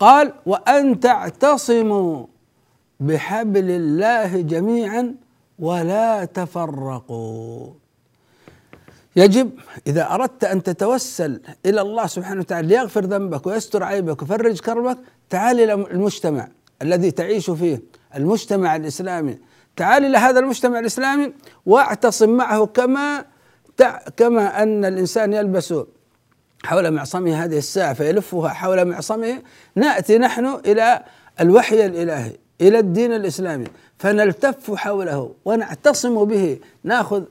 قال 0.00 0.32
وأن 0.46 1.00
تعتصموا 1.00 2.26
بحبل 3.00 3.70
الله 3.70 4.40
جميعا 4.40 5.14
ولا 5.58 6.24
تفرقوا. 6.24 7.72
يجب 9.16 9.50
إذا 9.86 10.14
أردت 10.14 10.44
أن 10.44 10.62
تتوسل 10.62 11.40
إلى 11.66 11.80
الله 11.80 12.06
سبحانه 12.06 12.40
وتعالى 12.40 12.68
ليغفر 12.68 13.04
ذنبك 13.04 13.46
ويستر 13.46 13.82
عيبك 13.82 14.22
ويفرج 14.22 14.60
كربك 14.60 14.98
تعال 15.30 15.60
إلى 15.60 15.74
المجتمع 15.74 16.48
الذي 16.82 17.10
تعيش 17.10 17.50
فيه 17.50 17.82
المجتمع 18.14 18.76
الإسلامي. 18.76 19.38
تعال 19.76 20.04
إلى 20.04 20.18
هذا 20.18 20.40
المجتمع 20.40 20.78
الإسلامي 20.78 21.32
واعتصم 21.66 22.30
معه 22.30 22.66
كما 22.66 23.24
كما 24.16 24.62
أن 24.62 24.84
الإنسان 24.84 25.32
يلبس 25.32 25.74
حول 26.64 26.90
معصمه 26.90 27.44
هذه 27.44 27.58
الساعة 27.58 27.92
فيلفها 27.92 28.48
حول 28.48 28.84
معصمه. 28.84 29.42
نأتي 29.74 30.18
نحن 30.18 30.46
إلى 30.66 31.04
الوحي 31.40 31.86
الإلهي. 31.86 32.32
إلى 32.60 32.78
الدين 32.78 33.12
الإسلامي 33.12 33.66
فنلتف 33.98 34.74
حوله 34.74 35.30
ونعتصم 35.44 36.24
به 36.24 36.58
ناخذ 36.84 37.22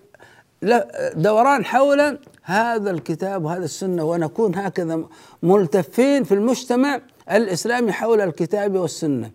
دوران 1.16 1.66
حول 1.66 2.18
هذا 2.44 2.92
الكتاب 2.92 3.46
وهذا 3.46 3.66
السنة 3.66 4.04
ونكون 4.04 4.56
هكذا 4.56 5.04
ملتفين 5.44 6.24
في 6.24 6.34
المجتمع 6.34 7.02
الإسلامي 7.32 7.92
حول 7.92 8.22
الكتاب 8.22 8.76
والسنة. 8.76 9.32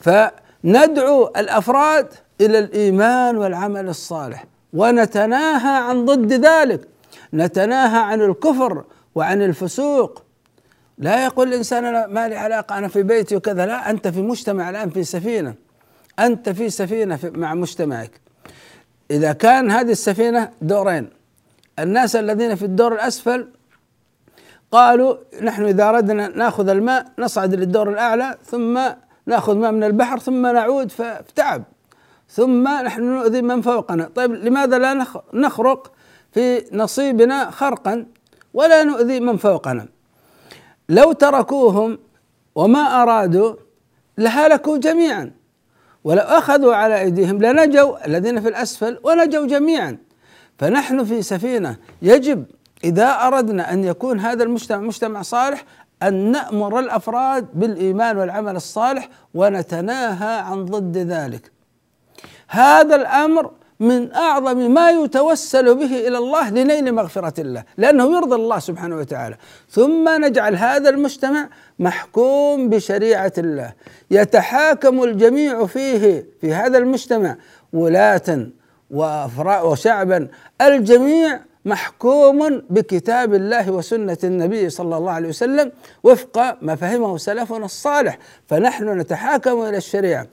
فندعو 0.00 1.26
الأفراد 1.36 2.08
إلى 2.40 2.58
الإيمان 2.58 3.36
والعمل 3.36 3.88
الصالح 3.88 4.44
ونتناهى 4.72 5.88
عن 5.88 6.04
ضد 6.04 6.32
ذلك. 6.32 6.88
نتناهى 7.34 8.02
عن 8.02 8.22
الكفر 8.22 8.84
وعن 9.14 9.42
الفسوق 9.42 10.22
لا 10.98 11.24
يقول 11.24 11.48
الإنسان 11.48 11.84
أنا 11.84 12.06
ما 12.06 12.28
لي 12.28 12.36
علاقة 12.36 12.78
أنا 12.78 12.88
في 12.88 13.02
بيتي 13.02 13.36
وكذا 13.36 13.66
لا 13.66 13.90
أنت 13.90 14.08
في 14.08 14.22
مجتمع 14.22 14.70
الآن 14.70 14.90
في 14.90 15.04
سفينة. 15.04 15.54
أنت 16.18 16.48
في 16.48 16.70
سفينة 16.70 17.18
مع 17.24 17.54
مجتمعك. 17.54 18.20
إذا 19.10 19.32
كان 19.32 19.70
هذه 19.70 19.90
السفينة 19.90 20.50
دورين 20.62 21.10
الناس 21.78 22.16
الذين 22.16 22.54
في 22.54 22.64
الدور 22.64 22.92
الأسفل 22.92 23.48
قالوا 24.70 25.16
نحن 25.42 25.64
إذا 25.64 25.88
أردنا 25.88 26.28
نأخذ 26.28 26.68
الماء 26.68 27.06
نصعد 27.18 27.54
للدور 27.54 27.90
الأعلى 27.90 28.36
ثم 28.44 28.80
نأخذ 29.26 29.56
ماء 29.56 29.72
من 29.72 29.84
البحر 29.84 30.18
ثم 30.18 30.46
نعود 30.46 30.90
فتعب 30.90 31.62
ثم 32.28 32.68
نحن 32.68 33.02
نؤذي 33.02 33.42
من 33.42 33.62
فوقنا. 33.62 34.10
طيب 34.14 34.32
لماذا 34.32 34.78
لا 34.78 35.06
نخرق 35.32 35.92
في 36.32 36.64
نصيبنا 36.72 37.50
خرقا 37.50 38.06
ولا 38.54 38.84
نؤذي 38.84 39.20
من 39.20 39.36
فوقنا؟ 39.36 39.93
لو 40.88 41.12
تركوهم 41.12 41.98
وما 42.54 43.02
أرادوا 43.02 43.54
لهلكوا 44.18 44.78
جميعا. 44.78 45.30
ولو 46.04 46.22
أخذوا 46.22 46.74
على 46.74 47.00
أيديهم 47.00 47.42
لنجوا 47.42 48.06
الذين 48.06 48.40
في 48.40 48.48
الأسفل 48.48 48.98
ونجوا 49.04 49.46
جميعا. 49.46 49.98
فنحن 50.58 51.04
في 51.04 51.22
سفينة 51.22 51.76
يجب 52.02 52.44
إذا 52.84 53.06
أردنا 53.06 53.72
أن 53.72 53.84
يكون 53.84 54.20
هذا 54.20 54.44
المجتمع 54.44 54.78
مجتمع 54.78 55.22
صالح 55.22 55.64
أن 56.02 56.14
نأمر 56.30 56.78
الأفراد 56.78 57.48
بالإيمان 57.54 58.18
والعمل 58.18 58.56
الصالح 58.56 59.08
ونتناهى 59.34 60.40
عن 60.40 60.64
ضد 60.64 60.96
ذلك. 60.96 61.52
هذا 62.48 62.96
الأمر 62.96 63.50
من 63.84 64.12
أعظم 64.12 64.70
ما 64.70 64.90
يتوسل 64.90 65.74
به 65.74 66.08
إلى 66.08 66.18
الله 66.18 66.50
لنيل 66.50 66.94
مغفرة 66.94 67.40
الله، 67.40 67.64
لأنه 67.76 68.16
يرضي 68.16 68.34
الله 68.34 68.58
سبحانه 68.58 68.96
وتعالى، 68.96 69.36
ثم 69.70 70.24
نجعل 70.24 70.56
هذا 70.56 70.88
المجتمع 70.90 71.48
محكوم 71.78 72.68
بشريعة 72.68 73.32
الله، 73.38 73.72
يتحاكم 74.10 75.02
الجميع 75.02 75.66
فيه 75.66 76.26
في 76.40 76.54
هذا 76.54 76.78
المجتمع 76.78 77.36
ولاة 77.72 78.46
وشعبا. 79.64 80.28
الجميع 80.60 81.40
محكوم 81.64 82.62
بكتاب 82.70 83.34
الله 83.34 83.70
وسنة 83.70 84.18
النبي 84.24 84.70
صلى 84.70 84.96
الله 84.96 85.12
عليه 85.12 85.28
وسلم 85.28 85.72
وفق 86.02 86.56
ما 86.62 86.74
فهمه 86.76 87.16
سلفنا 87.16 87.64
الصالح. 87.64 88.18
فنحن 88.46 88.98
نتحاكم 88.98 89.62
إلى 89.62 89.76
الشريعة. 89.76 90.26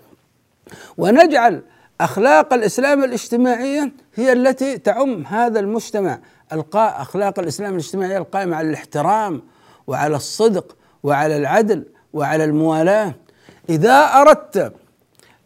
ونجعل 0.97 1.61
أخلاق 2.01 2.53
الإسلام 2.53 3.03
الاجتماعية 3.03 3.91
هي 4.15 4.33
التي 4.33 4.77
تعم 4.77 5.25
هذا 5.25 5.59
المجتمع. 5.59 6.19
أخلاق 6.75 7.39
الإسلام 7.39 7.73
الاجتماعية 7.73 8.17
القائمة 8.17 8.55
على 8.55 8.69
الاحترام 8.69 9.41
وعلى 9.87 10.15
الصدق 10.15 10.75
وعلى 11.03 11.37
العدل 11.37 11.85
وعلى 12.13 12.43
الموالاة. 12.43 13.13
إذا 13.69 13.93
أردت 13.93 14.73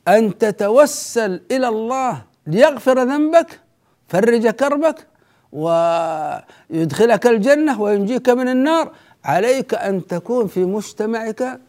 أن 0.07 0.37
تتوسل 0.37 1.41
إلى 1.51 1.67
الله 1.67 2.21
ليغفر 2.47 3.03
ذنبك 3.03 3.59
فرج 4.07 4.47
كربك 4.47 5.07
ويدخلك 5.51 7.27
الجنة 7.27 7.81
وينجيك 7.81 8.29
من 8.29 8.47
النار 8.47 8.91
عليك 9.25 9.73
أن 9.73 10.07
تكون 10.07 10.47
في 10.47 10.65
مجتمعك 10.65 11.59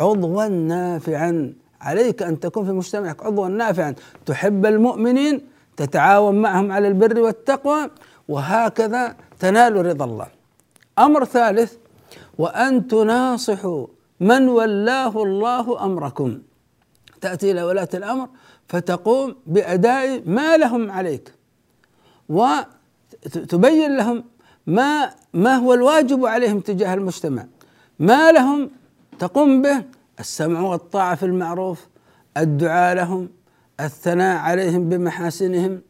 عضوا 0.00 0.46
نافعا. 0.48 1.54
عليك 1.80 2.22
أن 2.22 2.40
تكون 2.40 2.64
في 2.64 2.72
مجتمعك 2.72 3.22
عضوا 3.22 3.48
نافعا 3.48 3.94
تحب 4.26 4.66
المؤمنين 4.66 5.40
تتعاون 5.76 6.34
معهم 6.42 6.72
على 6.72 6.88
البر 6.88 7.20
والتقوى 7.20 7.90
وهكذا 8.28 9.16
تنال 9.38 9.86
رضا 9.86 10.04
الله. 10.04 10.26
أمر 10.98 11.24
ثالث 11.24 11.74
وأن 12.38 12.88
تناصحوا 12.88 13.86
من 14.20 14.48
ولاه 14.48 15.22
الله 15.22 15.84
أمركم. 15.84 16.38
تأتي 17.20 17.50
إلى 17.50 17.62
ولاة 17.62 17.88
الأمر 17.94 18.28
فتقوم 18.68 19.36
بأداء 19.46 20.22
ما 20.26 20.56
لهم 20.56 20.90
عليك 20.90 21.32
وتبين 22.28 23.96
لهم 23.96 24.24
ما 24.66 25.10
ما 25.32 25.56
هو 25.56 25.74
الواجب 25.74 26.26
عليهم 26.26 26.60
تجاه 26.60 26.94
المجتمع 26.94 27.46
ما 27.98 28.32
لهم 28.32 28.70
تقوم 29.18 29.62
به 29.62 29.82
السمع 30.20 30.60
والطاعة 30.60 31.14
في 31.14 31.26
المعروف 31.26 31.88
الدعاء 32.36 32.96
لهم 32.96 33.28
الثناء 33.80 34.36
عليهم 34.36 34.88
بمحاسنهم. 34.88 35.80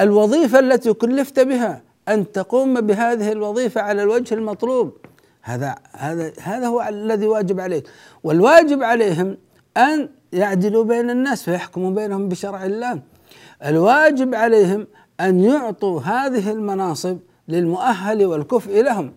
الوظيفة 0.00 0.58
التي 0.58 0.92
كلفت 0.92 1.40
بها 1.40 1.82
أن 2.08 2.32
تقوم 2.32 2.80
بهذه 2.80 3.32
الوظيفة 3.32 3.80
على 3.80 4.02
الوجه 4.02 4.34
المطلوب 4.34 4.96
هذا 5.42 5.74
هذا 5.92 6.32
هذا 6.42 6.66
هو 6.66 6.86
الذي 6.88 7.26
واجب 7.26 7.60
عليك. 7.60 7.88
والواجب 8.24 8.82
عليهم 8.82 9.36
أن 9.76 10.08
يعدلوا 10.32 10.84
بين 10.84 11.10
الناس 11.10 11.42
فيحكموا 11.42 11.90
بينهم 11.90 12.28
بشرع 12.28 12.64
الله. 12.64 13.00
الواجب 13.64 14.34
عليهم 14.34 14.86
أن 15.20 15.40
يعطوا 15.40 16.00
هذه 16.00 16.50
المناصب 16.50 17.18
للمؤهل 17.48 18.26
والكفء 18.26 18.82
لهم. 18.82 19.12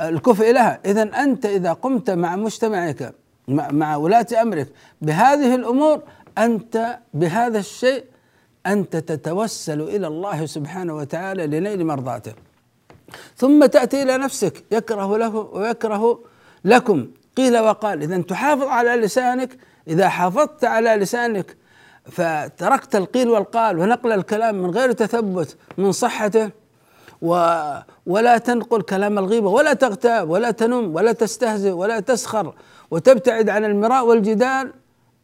الكفء 0.00 0.52
لها. 0.52 0.80
إذا 0.84 1.02
أنت 1.02 1.46
إذا 1.46 1.72
قمت 1.72 2.10
مع 2.10 2.36
مجتمعك 2.36 3.14
مع 3.50 3.96
ولاة 3.96 4.26
أمرك. 4.42 4.68
بهذه 5.02 5.54
الأمور 5.54 6.02
أنت 6.38 6.98
بهذا 7.14 7.58
الشيء 7.58 8.04
أنت 8.66 8.96
تتوسل 8.96 9.80
إلى 9.80 10.06
الله 10.06 10.46
سبحانه 10.46 10.96
وتعالى 10.96 11.46
لنيل 11.46 11.86
مرضاته. 11.86 12.32
ثم 13.36 13.66
تأتي 13.66 14.02
إلى 14.02 14.16
نفسك 14.16 14.64
يكره 14.70 15.18
له 15.18 15.36
ويكره 15.36 16.20
لكم. 16.64 17.06
قيل 17.36 17.58
وقال 17.58 18.02
إذا 18.02 18.22
تحافظ 18.22 18.66
على 18.66 18.90
لسانك 18.90 19.56
إذا 19.88 20.08
حافظت 20.08 20.64
على 20.64 20.90
لسانك 20.96 21.56
فتركت 22.04 22.96
القيل 22.96 23.28
والقال 23.28 23.78
ونقل 23.78 24.12
الكلام 24.12 24.54
من 24.62 24.70
غير 24.70 24.92
تثبت 24.92 25.56
من 25.78 25.92
صحته 25.92 26.50
و 27.22 27.60
ولا 28.06 28.38
تنقل 28.38 28.82
كلام 28.82 29.18
الغيبة 29.18 29.48
ولا 29.48 29.72
تغتاب 29.72 30.30
ولا 30.30 30.50
تنم 30.50 30.94
ولا 30.94 31.12
تستهزئ 31.12 31.70
ولا 31.70 32.00
تسخر 32.00 32.54
وتبتعد 32.90 33.48
عن 33.48 33.64
المراء 33.64 34.06
والجدال 34.06 34.72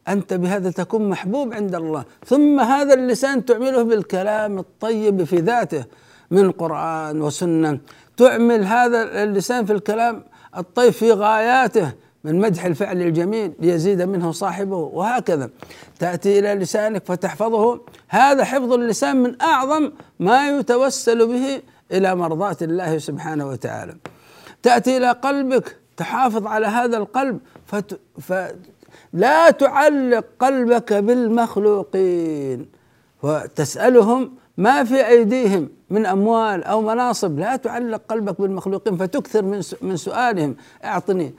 أنت 0.09 0.35
بهذا 0.35 0.71
تكون 0.71 1.09
محبوب 1.09 1.55
عند 1.55 1.75
الله. 1.75 2.05
ثم 2.27 2.61
هذا 2.61 2.95
اللسان 2.95 3.45
تعمله 3.45 3.83
بالكلام 3.83 4.59
الطيب 4.59 5.25
في 5.25 5.37
ذاته 5.37 5.85
من 6.31 6.51
قرآن 6.51 7.23
وسنة. 7.23 7.79
تعمل 8.17 8.65
هذا 8.65 9.23
اللسان 9.23 9.65
في 9.65 9.73
الكلام 9.73 10.25
الطيب 10.57 10.93
في 10.93 11.13
غاياته 11.13 11.93
من 12.25 12.41
مدح 12.41 12.65
الفعل 12.65 13.03
الجميل 13.03 13.53
ليزيد 13.59 14.03
منه 14.03 14.33
صاحبه 14.33 14.77
وهكذا. 14.77 15.51
تأتي 15.99 16.39
إلى 16.39 16.55
لسانك 16.55 17.05
فتحفظه. 17.05 17.81
هذا 18.09 18.45
حفظ 18.45 18.73
اللسان 18.73 19.17
من 19.17 19.43
أعظم 19.43 19.93
ما 20.21 20.49
يتوسل 20.49 21.27
به 21.27 21.63
إلى 21.93 22.15
مرضاة 22.15 22.57
الله 22.63 22.99
سبحانه 22.99 23.49
وتعالى. 23.49 23.97
تأتي 24.63 24.97
إلى 24.97 25.11
قلبك 25.11 25.77
تحافظ 25.97 26.47
على 26.47 26.67
هذا 26.67 26.97
القلب 26.97 27.39
فت... 27.67 28.01
فلا 28.21 29.51
تعلق 29.51 30.25
قلبك 30.41 30.93
بالمخلوقين. 30.93 32.67
وتسألهم 33.23 34.35
ما 34.57 34.85
في 34.85 35.07
أيديهم 35.09 35.69
من 35.91 36.07
أموال 36.07 36.65
أو 36.65 36.81
مناصب. 36.81 37.39
لا 37.39 37.57
تعلق 37.57 38.03
قلبك 38.09 38.41
بالمخلوقين 38.41 38.97
فتكثر 38.97 39.43
من 39.43 39.63
من 39.83 39.97
سؤالهم. 39.97 40.57
أعطني 40.85 41.35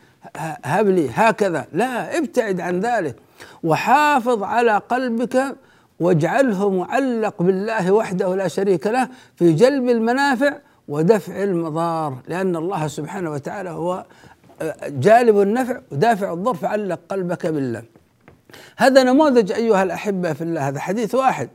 هب 0.65 0.87
لي 0.87 1.09
هكذا. 1.13 1.67
لا 1.73 2.17
ابتعد 2.17 2.59
عن 2.61 2.79
ذلك. 2.79 3.15
وحافظ 3.63 4.43
على 4.43 4.77
قلبك 4.77 5.55
واجعله 5.99 6.69
معلق 6.69 7.41
بالله 7.41 7.91
وحده 7.91 8.35
لا 8.35 8.47
شريك 8.47 8.87
له 8.87 9.09
في 9.35 9.53
جلب 9.53 9.89
المنافع 9.89 10.57
ودفع 10.87 11.43
المضار 11.43 12.17
لأن 12.27 12.55
الله 12.55 12.87
سبحانه 12.87 13.31
وتعالى 13.31 13.69
هو 13.69 14.05
جالب 14.87 15.41
النفع 15.41 15.81
ودافع 15.91 16.33
الضر 16.33 16.53
فعلق 16.53 16.99
قلبك 17.09 17.47
بالله. 17.47 17.83
هذا 18.77 19.03
نموذج 19.03 19.51
أيها 19.51 19.83
الأحبة 19.83 20.33
في 20.33 20.41
الله. 20.41 20.67
هذا 20.67 20.79
حديث 20.79 21.15
واحد. 21.15 21.49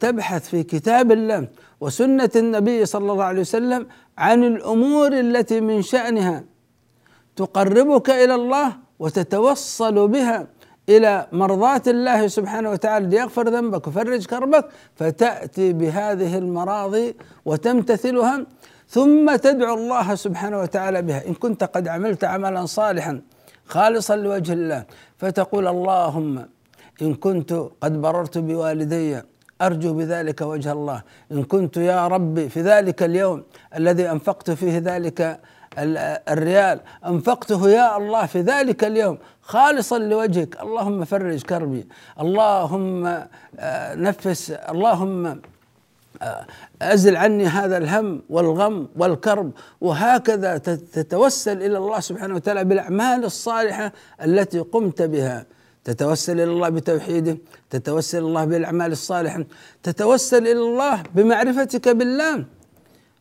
تبحث 0.00 0.48
في 0.48 0.62
كتاب 0.62 1.12
الله 1.12 1.48
وسنة 1.80 2.30
النبي 2.36 2.86
صلى 2.86 3.12
الله 3.12 3.24
عليه 3.24 3.40
وسلم 3.40 3.86
عن 4.18 4.44
الأمور 4.44 5.12
التي 5.12 5.60
من 5.60 5.82
شأنها. 5.82 6.44
تقربك 7.36 8.10
إلى 8.10 8.34
الله 8.34 8.72
وتتوصل 8.98 10.08
بها 10.08 10.46
إلى 10.88 11.26
مرضاة 11.32 11.82
الله 11.86 12.26
سبحانه 12.26 12.70
وتعالى. 12.70 13.06
ليغفر 13.06 13.48
ذنبك 13.48 13.86
ويفرج 13.86 14.26
كربك 14.26 14.64
فتأتي 14.96 15.72
بهذه 15.72 16.38
المراضي 16.38 17.16
وتمتثلها. 17.44 18.46
ثم 18.94 19.36
تدعو 19.46 19.74
الله 19.74 20.14
سبحانه 20.24 20.58
وتعالى 20.62 21.02
بها. 21.02 21.20
إن 21.28 21.34
كنت 21.34 21.64
قد 21.74 21.84
عملت 21.88 22.22
عملا 22.24 22.62
صالحا 22.78 23.14
خالصا 23.66 24.16
لوجه 24.16 24.52
الله 24.52 24.84
فتقول 25.20 25.66
اللهم 25.74 26.34
إن 27.02 27.14
كنت 27.24 27.50
قد 27.82 27.94
بررت 28.04 28.38
بوالدي 28.38 29.10
أرجو 29.66 29.90
بذلك 29.98 30.40
وجه 30.40 30.72
الله. 30.72 31.02
إن 31.32 31.42
كنت 31.52 31.76
يا 31.76 32.00
ربي 32.14 32.48
في 32.48 32.60
ذلك 32.60 33.02
اليوم 33.02 33.38
الذي 33.78 34.10
أنفقت 34.10 34.50
فيه 34.50 34.78
ذلك 34.78 35.40
الريال 36.34 36.80
أنفقته 37.06 37.60
يا 37.78 37.96
الله 37.96 38.26
في 38.26 38.40
ذلك 38.40 38.84
اليوم 38.84 39.18
خالصا 39.42 39.98
لوجهك. 39.98 40.52
اللهم 40.64 41.04
فرج 41.04 41.42
كربي. 41.42 41.82
اللهم 42.20 43.06
آه، 43.58 43.94
نفس. 43.94 44.50
اللهم 44.50 45.40
أزل 46.82 47.16
عني 47.16 47.46
هذا 47.46 47.76
الهم 47.76 48.22
والغم 48.30 48.88
والكرب 48.96 49.50
وهكذا 49.80 50.58
تتوسل 50.96 51.62
إلى 51.62 51.78
الله 51.78 52.00
سبحانه 52.00 52.34
وتعالى 52.34 52.64
بالأعمال 52.64 53.24
الصالحة 53.24 53.92
التي 54.24 54.58
قمت 54.58 55.02
بها. 55.02 55.46
تتوسل 55.84 56.32
إلى 56.32 56.52
الله 56.52 56.68
بتوحيده 56.68 57.38
تتوسل 57.70 58.18
إلى 58.18 58.26
الله 58.26 58.44
بالأعمال 58.44 58.92
الصالحة 58.92 59.44
تتوسل 59.82 60.42
إلى 60.42 60.60
الله 60.60 61.02
بمعرفتك 61.14 61.88
بالله 61.88 62.44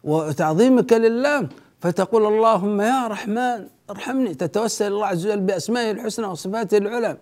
وتعظيمك 0.04 0.94
لله. 0.94 1.48
فتقول 1.82 2.26
اللهم 2.26 2.82
يا 2.82 3.08
رحمن 3.08 3.68
ارحمني. 3.90 4.34
تتوسل 4.34 4.88
الله 4.88 5.08
عز 5.08 5.28
وجل 5.28 5.40
بأسمائه 5.40 5.92
الحسنى 5.92 6.26
وصفاته 6.26 6.78
العلى. 6.78 7.18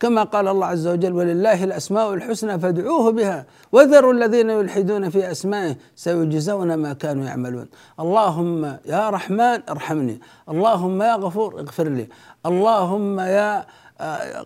كما 0.00 0.22
قال 0.22 0.48
الله 0.48 0.66
عز 0.66 0.86
وجل 0.86 1.12
ولله 1.12 1.64
الأسماء 1.64 2.14
الحسنى 2.14 2.58
فادعوه 2.58 3.12
بها 3.12 3.46
وذروا 3.72 4.12
الذين 4.12 4.50
يلحدون 4.50 5.10
في 5.10 5.30
أسمائه 5.30 5.76
سيجزون 5.96 6.74
ما 6.74 6.92
كانوا 6.92 7.24
يعملون. 7.24 7.68
اللهم 8.00 8.64
يا 8.86 9.10
رحمن 9.10 9.58
ارحمني 9.70 10.20
اللهم 10.48 11.02
يا 11.02 11.14
غفور 11.14 11.60
اغفر 11.60 11.88
لي 11.88 12.08
اللهم 12.46 13.20
يا 13.20 13.66
آه، 14.00 14.44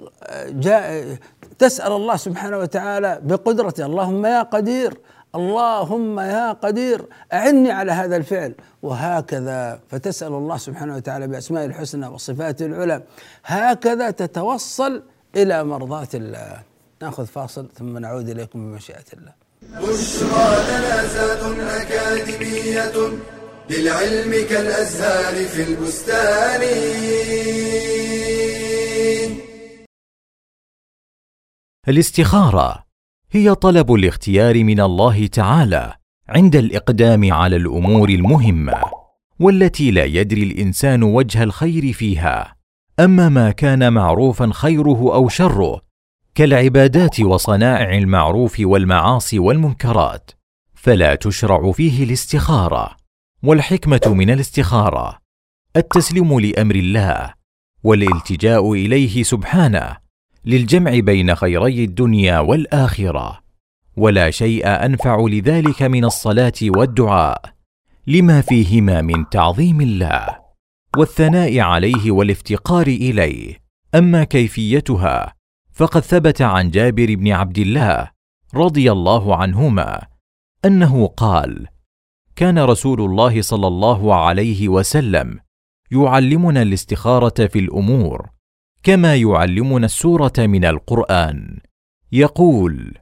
جاء 0.49 1.17
تسأل 1.59 1.93
الله 1.93 2.17
سبحانه 2.17 2.59
وتعالى 2.59 3.21
بقدرته 3.23 3.87
اللهم 3.87 4.27
يا 4.27 4.43
قدير 4.43 4.99
اللهم 5.35 6.21
يا 6.21 6.53
قدير 6.53 7.05
أعني 7.33 7.71
على 7.71 7.93
هذا 7.93 8.17
الفعل. 8.17 8.55
وهكذا 8.83 9.81
فتسأل 9.89 10.33
الله 10.33 10.57
سبحانه 10.57 10.97
وتعالى 10.97 11.27
بأسماء 11.27 11.65
الحسنى 11.65 12.07
وصفاته 12.07 12.67
العلى 12.67 13.03
هكذا 13.45 14.11
تتوصل 14.11 15.03
إلى 15.37 15.65
مرضاة 15.65 16.09
الله. 16.15 16.63
نأخذ 17.03 17.27
فاصل 17.27 17.69
ثم 17.75 17.99
نعود 17.99 18.29
إليكم 18.29 18.71
بمشيئة 18.71 19.05
الله. 19.13 19.33
بشرى 19.63 20.49
لنا 20.69 21.83
أكاديمية 21.83 22.93
للعلم 23.71 24.49
كالأزهار 24.49 25.45
في 25.45 25.63
البستان. 25.63 26.63
الاستخارة 31.89 32.85
هي 33.31 33.55
طلب 33.55 33.95
الاختيار 33.95 34.65
من 34.65 34.81
الله 34.81 35.27
تعالى 35.27 35.95
عند 36.29 36.57
الإقدام 36.57 37.33
على 37.33 37.57
الأمور 37.57 38.09
المهمة 38.09 38.83
والتي 39.41 39.91
لا 39.91 40.05
يدري 40.05 40.43
الإنسان 40.43 41.03
وجه 41.03 41.43
الخير 41.43 41.93
فيها. 41.93 42.62
أما 43.01 43.29
ما 43.29 43.51
كان 43.51 43.93
معروفا 43.93 44.51
خيره 44.53 45.15
أو 45.15 45.29
شره 45.29 45.81
كالعبادات 46.35 47.21
وصنائع 47.21 47.99
المعروف 47.99 48.57
والمعاصي 48.61 49.39
والمنكرات 49.39 50.31
فلا 50.75 51.15
تشرع 51.15 51.73
فيه 51.73 52.05
الاستخارة 52.05 52.97
والحكمة 53.43 54.01
من 54.07 54.31
الاستخارة 54.31 55.19
التسليم 55.77 56.41
لأمر 56.41 56.75
الله 56.75 57.35
والالتجاء 57.85 58.73
إليه 58.73 59.23
سبحانه 59.23 59.97
للجمع 60.45 60.99
بين 60.99 61.35
خيري 61.35 61.85
الدنيا 61.85 62.39
والآخرة 62.39 63.43
ولا 63.97 64.31
شيء 64.31 64.67
أنفع 64.67 65.27
لذلك 65.29 65.83
من 65.83 66.05
الصلاة 66.05 66.53
والدعاء 66.63 67.43
لما 68.07 68.41
فيهما 68.41 69.03
من 69.03 69.29
تعظيم 69.29 69.81
الله. 69.81 70.42
والثناء 70.97 71.59
عليه 71.61 72.11
والافتقار 72.11 72.87
إليه. 72.87 73.63
أما 73.95 74.25
كيفيتها 74.25 75.35
فقد 75.73 76.01
ثبت 76.01 76.43
عن 76.43 76.71
جابر 76.71 77.15
بن 77.15 77.33
عبد 77.33 77.59
الله 77.59 78.11
رضي 78.55 78.93
الله 78.93 79.37
عنهما 79.37 80.01
أنه 80.65 81.07
قال 81.07 81.67
كان 82.37 82.59
رسول 82.59 83.01
الله 83.01 83.43
صلى 83.43 83.67
الله 83.67 84.15
عليه 84.15 84.69
وسلم 84.69 85.39
يعلمنا 85.93 86.63
الاستخارة 86.63 87.47
في 87.47 87.59
الأمور 87.59 88.29
كما 88.83 89.17
يعلمنا 89.17 89.87
السورة 89.87 90.33
من 90.39 90.65
القرآن. 90.65 91.59
يقول 92.13 92.99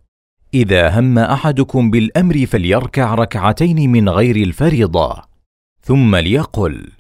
إذا 0.55 1.01
هم 1.01 1.19
أحدكم 1.19 1.91
بالأمر 1.91 2.47
فليركع 2.47 3.15
ركعتين 3.15 3.91
من 3.91 4.09
غير 4.09 4.37
الفريضة 4.37 5.23
ثم 5.83 6.17
ليقل 6.17 7.00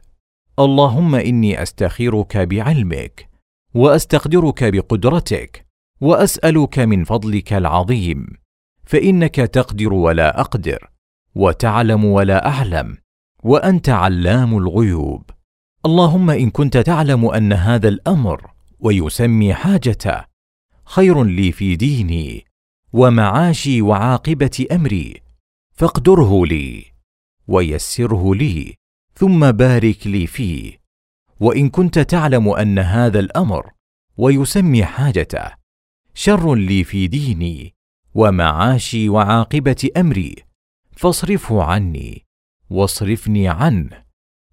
اللهم 0.60 1.14
إني 1.14 1.62
أستخيرك 1.62 2.36
بعلمك 2.36 3.28
وأستقدرك 3.74 4.64
بقدرتك 4.64 5.66
وأسألك 6.00 6.78
من 6.78 7.04
فضلك 7.04 7.52
العظيم 7.52 8.26
فإنك 8.84 9.34
تقدر 9.34 9.92
ولا 9.92 10.40
أقدر 10.40 10.90
وتعلم 11.34 12.04
ولا 12.04 12.48
أعلم 12.48 12.96
وأنت 13.44 13.88
علام 13.88 14.58
الغيوب. 14.58 15.30
اللهم 15.86 16.30
إن 16.30 16.50
كنت 16.50 16.76
تعلم 16.76 17.26
أن 17.26 17.52
هذا 17.52 17.88
الأمر 17.88 18.50
ويسمي 18.80 19.54
حاجته 19.54 20.24
خير 20.84 21.24
لي 21.24 21.52
في 21.52 21.76
ديني 21.76 22.44
ومعاشي 22.92 23.82
وعاقبة 23.82 24.66
أمري 24.72 25.22
فاقدره 25.72 26.46
لي 26.46 26.84
ويسره 27.48 28.34
لي 28.34 28.79
ثم 29.20 29.50
بارك 29.50 30.06
لي 30.06 30.26
فيه 30.26 30.80
وإن 31.40 31.68
كنت 31.68 31.98
تعلم 31.98 32.48
أن 32.48 32.78
هذا 32.78 33.18
الأمر 33.18 33.70
ويسمي 34.16 34.84
حاجته 34.84 35.50
شر 36.14 36.54
لي 36.54 36.84
في 36.84 37.06
ديني 37.06 37.74
ومعاشي 38.14 39.08
وعاقبة 39.08 39.88
أمري 39.96 40.36
فاصرفه 40.92 41.62
عني 41.62 42.26
واصرفني 42.70 43.48
عنه 43.48 44.02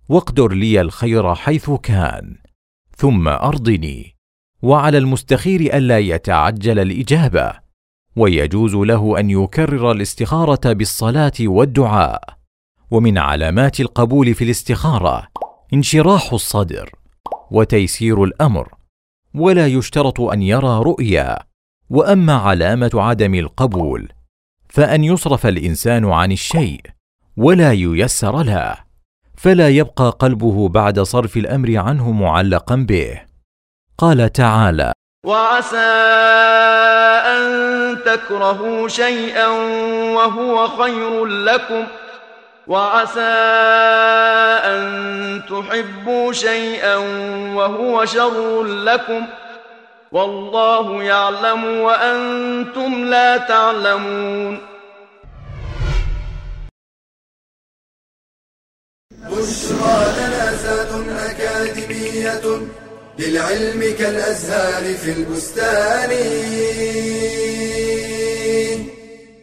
واقدر 0.10 0.54
لي 0.54 0.82
الخير 0.82 1.36
حيث 1.36 1.70
كان 1.70 2.36
ثم 2.98 3.28
أرضني 3.28 4.16
وعلى 4.62 4.98
المستخير 4.98 5.78
الا 5.78 6.00
يتعجل 6.00 6.80
الإجابة 6.80 7.54
ويجوز 8.16 8.76
له 8.76 9.20
أن 9.20 9.30
يكرر 9.30 9.92
الاستخارة 9.92 10.74
بالصلاة 10.74 11.34
والدعاء. 11.42 12.37
ومن 12.92 13.18
علامات 13.18 13.80
القبول 13.80 14.34
في 14.34 14.44
الاستخارة 14.44 15.28
انشراح 15.74 16.34
الصدر 16.34 16.90
وتيسير 17.52 18.24
الأمر 18.24 18.74
ولا 19.36 19.68
يشترط 19.68 20.22
أن 20.22 20.42
يرى 20.42 20.80
رؤيا. 20.84 21.40
وأما 21.90 22.34
علامة 22.34 22.92
عدم 22.94 23.36
القبول 23.36 24.12
فأن 24.70 25.04
يصرف 25.04 25.46
الإنسان 25.46 26.06
عن 26.06 26.32
الشيء 26.32 26.82
ولا 27.38 27.74
ييسر 27.74 28.44
له 28.44 28.76
فلا 29.38 29.70
يبقى 29.70 30.10
قلبه 30.10 30.70
بعد 30.70 31.00
صرف 31.00 31.38
الأمر 31.38 31.78
عنه 31.78 32.12
معلقا 32.12 32.76
به. 32.76 33.22
قال 33.98 34.32
تعالى 34.32 34.94
وعسى 35.26 35.78
أن 37.36 37.44
تكرهوا 38.06 38.88
شيئا 38.88 39.48
وهو 40.16 40.68
خير 40.68 41.26
لكم 41.26 41.88
وعسى 42.68 43.34
أن 44.72 44.82
تحبوا 45.50 46.34
شيئا 46.34 46.96
وهو 47.56 48.06
شر 48.06 48.64
لكم 48.64 49.26
والله 50.12 51.04
يعلم 51.04 51.64
وأنتم 51.64 53.06
لا 53.06 53.38
تعلمون. 53.38 54.60
بشرى 59.12 59.98
لنا 60.18 60.56
زاد 60.56 60.92
أكاديمية 61.30 62.46
للعلم 63.20 63.96
كالأزهار 64.00 64.94
في 64.94 65.12
البستان. 65.12 66.12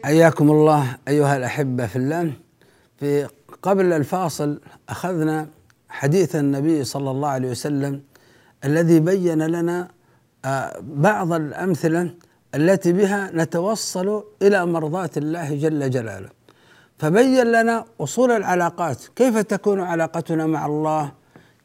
حياكم 0.04 0.50
الله 0.50 0.96
أيها 1.08 1.36
الأحبة 1.36 1.86
في 1.86 1.96
الله. 1.96 2.43
في 2.96 3.28
قبل 3.62 3.92
الفاصل 3.92 4.60
أخذنا 4.88 5.48
حديث 5.88 6.36
النبي 6.36 6.84
صلى 6.84 7.10
الله 7.10 7.28
عليه 7.28 7.50
وسلم 7.50 8.02
الذي 8.64 9.00
بين 9.00 9.46
لنا 9.46 9.88
آه، 10.44 10.78
بعض 10.82 11.32
الأمثلة 11.32 12.14
التي 12.54 12.92
بها 12.92 13.30
نتوصل 13.34 14.24
إلى 14.42 14.66
مرضاه 14.66 15.10
الله 15.16 15.54
جل 15.54 15.90
جلاله. 15.90 16.28
فبين 16.98 17.46
لنا 17.46 17.84
أصول 18.00 18.30
العلاقات 18.30 19.04
كيف 19.16 19.38
تكون 19.38 19.80
علاقتنا 19.80 20.46
مع 20.46 20.66
الله؟ 20.66 21.12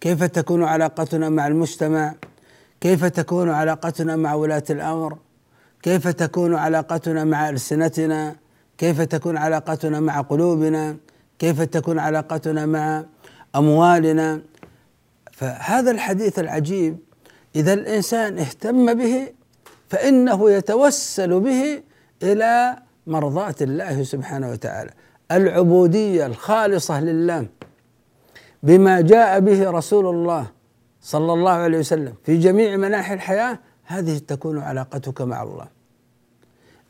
كيف 0.02 0.24
تكون 0.24 0.63
علاقتنا 0.63 1.30
مع 1.30 1.48
المجتمع؟ 1.48 2.15
كيف 2.82 3.06
تكون 3.06 3.50
علاقتنا 3.50 4.15
مع 4.15 4.34
ولاة 4.34 4.63
الأمر؟ 4.70 5.18
كيف 5.82 6.08
تكون 6.08 6.56
علاقتنا 6.56 7.24
مع 7.24 7.50
ألسنتنا؟ 7.50 8.36
كيف 8.78 9.02
تكون 9.02 9.38
علاقتنا 9.38 10.00
مع 10.00 10.22
قلوبنا؟ 10.22 10.98
كيف 11.39 11.62
تكون 11.62 11.99
علاقتنا 11.99 12.65
مع 12.65 13.06
أموالنا؟ 13.56 14.41
فهذا 15.32 15.91
الحديث 15.91 16.39
العجيب. 16.39 16.97
إذا 17.56 17.73
الإنسان 17.73 18.39
اهتم 18.39 18.93
به 18.93 19.28
فإنه 19.89 20.52
يتوسل 20.52 21.39
به 21.39 21.84
إلى 22.23 22.78
مرضاة 23.08 23.56
الله 23.62 24.04
سبحانه 24.04 24.52
وتعالى 24.52 24.91
العبودية 25.32 26.25
الخالصة 26.25 27.02
لله 27.02 27.45
بما 28.63 29.02
جاء 29.02 29.39
به 29.39 29.69
رسول 29.69 30.06
الله 30.15 30.47
صلى 31.02 31.34
الله 31.34 31.52
عليه 31.52 31.78
وسلم 31.78 32.13
في 32.23 32.38
جميع 32.38 32.78
مناحي 32.78 33.13
الحياة 33.13 33.60
هذه 33.84 34.17
تكون 34.17 34.60
علاقتك 34.60 35.21
مع 35.21 35.43
الله. 35.43 35.67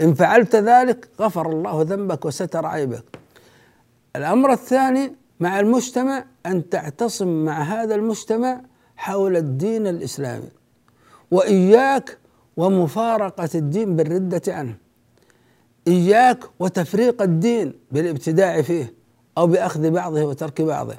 إن 0.01 0.13
فعلت 0.13 0.55
ذلك 0.55 1.07
غفر 1.19 1.49
الله 1.49 1.81
ذنبك 1.81 2.25
وستر 2.25 2.65
عيبك. 2.65 3.03
الأمر 4.15 4.52
الثاني 4.52 5.15
مع 5.39 5.60
المجتمع 5.60 6.26
أن 6.45 6.69
تعتصم 6.69 7.45
مع 7.45 7.62
هذا 7.62 7.95
المجتمع 7.95 8.62
حول 8.98 9.38
الدين 9.38 9.88
الإسلامي 9.88 10.50
وإياك 11.32 12.17
ومفارقة 12.58 13.50
الدين 13.56 13.95
بالردة 13.95 14.41
عنه 14.48 14.76
إياك 15.88 16.43
وتفريق 16.60 17.22
الدين 17.22 17.74
بالابتداع 17.91 18.62
فيه 18.62 18.93
أو 19.38 19.48
بأخذ 19.48 19.89
بعضه 19.91 20.24
وترك 20.24 20.62
بعضه 20.62 20.95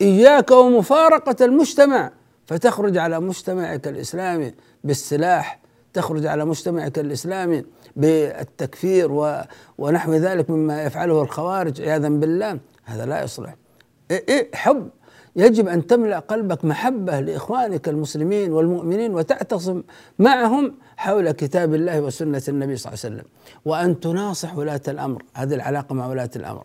إياك 0.00 0.50
ومفارقة 0.50 1.44
المجتمع 1.44 2.10
فتخرج 2.46 2.96
على 2.96 3.20
مجتمعك 3.20 3.88
الإسلامي 3.88 4.54
بالسلاح 4.84 5.60
تخرج 5.92 6.26
على 6.26 6.44
مجتمعك 6.44 6.98
الإسلامي 6.98 7.64
بالتكفير. 7.96 9.38
ونحو 9.78 10.14
ذلك 10.14 10.50
مما 10.50 10.82
يفعله 10.82 11.22
الخوارج 11.22 11.80
عياذا 11.80 12.08
بالله. 12.08 12.58
هذا 12.84 13.06
لا 13.06 13.24
يصلح. 13.24 13.54
إيه 14.10 14.24
إيه 14.28 14.50
حب. 14.54 14.88
يجب 15.36 15.68
أن 15.68 15.86
تملأ 15.86 16.18
قلبك 16.18 16.64
محبة 16.64 17.20
لإخوانك 17.20 17.88
المسلمين 17.88 18.52
والمؤمنين 18.52 19.14
وتعتصم 19.14 19.82
معهم 20.18 20.74
حول 20.96 21.30
كتاب 21.30 21.74
الله 21.74 22.00
وسنة 22.00 22.42
النبي 22.48 22.76
صلى 22.76 22.92
الله 22.92 23.00
عليه 23.04 23.14
وسلم. 23.14 23.30
وأن 23.64 24.00
تناصح 24.00 24.56
ولاة 24.56 24.80
الأمر. 24.88 25.22
هذه 25.34 25.54
العلاقة 25.54 25.94
مع 25.94 26.06
ولاة 26.06 26.30
الأمر. 26.36 26.64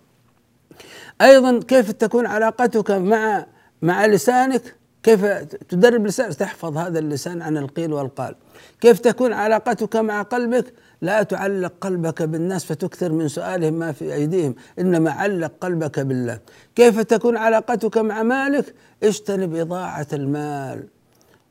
أيضا 1.21 1.59
كيف 1.59 1.91
تكون 1.91 2.25
علاقتك 2.25 2.91
مع 2.91 3.45
مع 3.81 4.05
لسانك؟ 4.05 4.75
كيف 5.03 5.25
تدرب 5.69 6.05
لسانك؟ 6.05 6.33
تحفظ 6.33 6.77
هذا 6.77 6.99
اللسان 6.99 7.41
عن 7.41 7.57
القيل 7.57 7.93
والقال. 7.93 8.35
كيف 8.81 8.99
تكون 8.99 9.33
علاقتك 9.33 9.95
مع 9.95 10.21
قلبك؟ 10.21 10.73
لا 11.01 11.23
تعلق 11.23 11.73
قلبك 11.81 12.21
بالناس 12.21 12.65
فتكثر 12.65 13.11
من 13.11 13.27
سؤالهم 13.27 13.73
ما 13.73 13.91
في 13.91 14.13
أيديهم. 14.13 14.55
إنما 14.79 15.11
علق 15.11 15.51
قلبك 15.61 15.99
بالله. 15.99 16.39
كيف 16.75 16.99
تكون 16.99 17.37
علاقتك 17.37 17.97
مع 17.97 18.23
مالك؟ 18.23 18.73
اجتنب 19.03 19.55
إضاعة 19.55 20.07
المال 20.13 20.87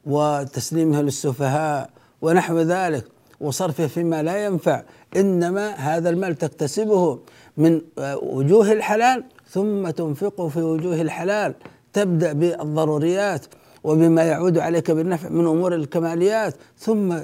وتسليمها 0.07 1.03
للسفهاء 1.03 1.91
ونحو 2.23 2.59
ذلك 2.59 3.05
وصرفه 3.41 3.87
فيما 3.87 4.23
لا 4.23 4.45
ينفع. 4.45 4.83
إنما 5.17 5.71
هذا 5.71 6.11
المال 6.11 6.35
تكتسبه 6.35 7.19
من 7.57 7.81
وجوه 8.23 8.73
الحلال 8.73 9.25
ثم 9.51 9.91
تنفقه 9.91 10.49
في 10.49 10.63
وجوه 10.63 11.01
الحلال. 11.01 11.55
تبدأ 11.93 12.33
بالضروريات 12.33 13.47
وبما 13.85 14.23
يعود 14.23 14.59
عليك 14.59 14.91
بالنفع 14.91 15.29
من 15.29 15.47
أمور 15.47 15.75
الكماليات 15.75 16.55
ثم 16.79 17.17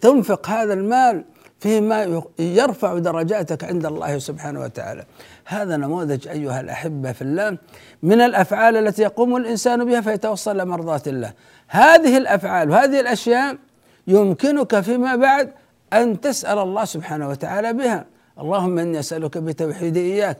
تنفق 0.00 0.48
هذا 0.48 0.74
المال 0.74 1.24
فيما 1.60 2.22
يرفع 2.38 2.98
درجاتك 2.98 3.64
عند 3.64 3.86
الله 3.86 4.18
سبحانه 4.18 4.60
وتعالى. 4.60 5.04
هذا 5.44 5.76
نموذج 5.76 6.28
أيها 6.28 6.60
الأحبة 6.60 7.12
في 7.12 7.22
الله 7.22 7.58
من 8.02 8.20
الأفعال 8.20 8.76
التي 8.76 9.02
يقوم 9.02 9.36
الإنسان 9.36 9.84
بها 9.84 10.00
فيتوصل 10.00 10.56
لمرضاه 10.58 11.02
الله. 11.06 11.32
هذه 11.68 12.16
الأفعال 12.16 12.70
وهذه 12.70 13.00
الأشياء 13.00 13.56
يمكنك 14.06 14.80
فيما 14.80 15.16
بعد 15.16 15.52
أن 15.92 16.20
تسأل 16.20 16.58
الله 16.58 16.84
سبحانه 16.84 17.28
وتعالى 17.28 17.72
بها. 17.72 18.04
اللهم 18.40 18.78
إني 18.78 18.98
أسألك 18.98 19.38
بتوحيد 19.38 19.96
اياك 19.96 20.38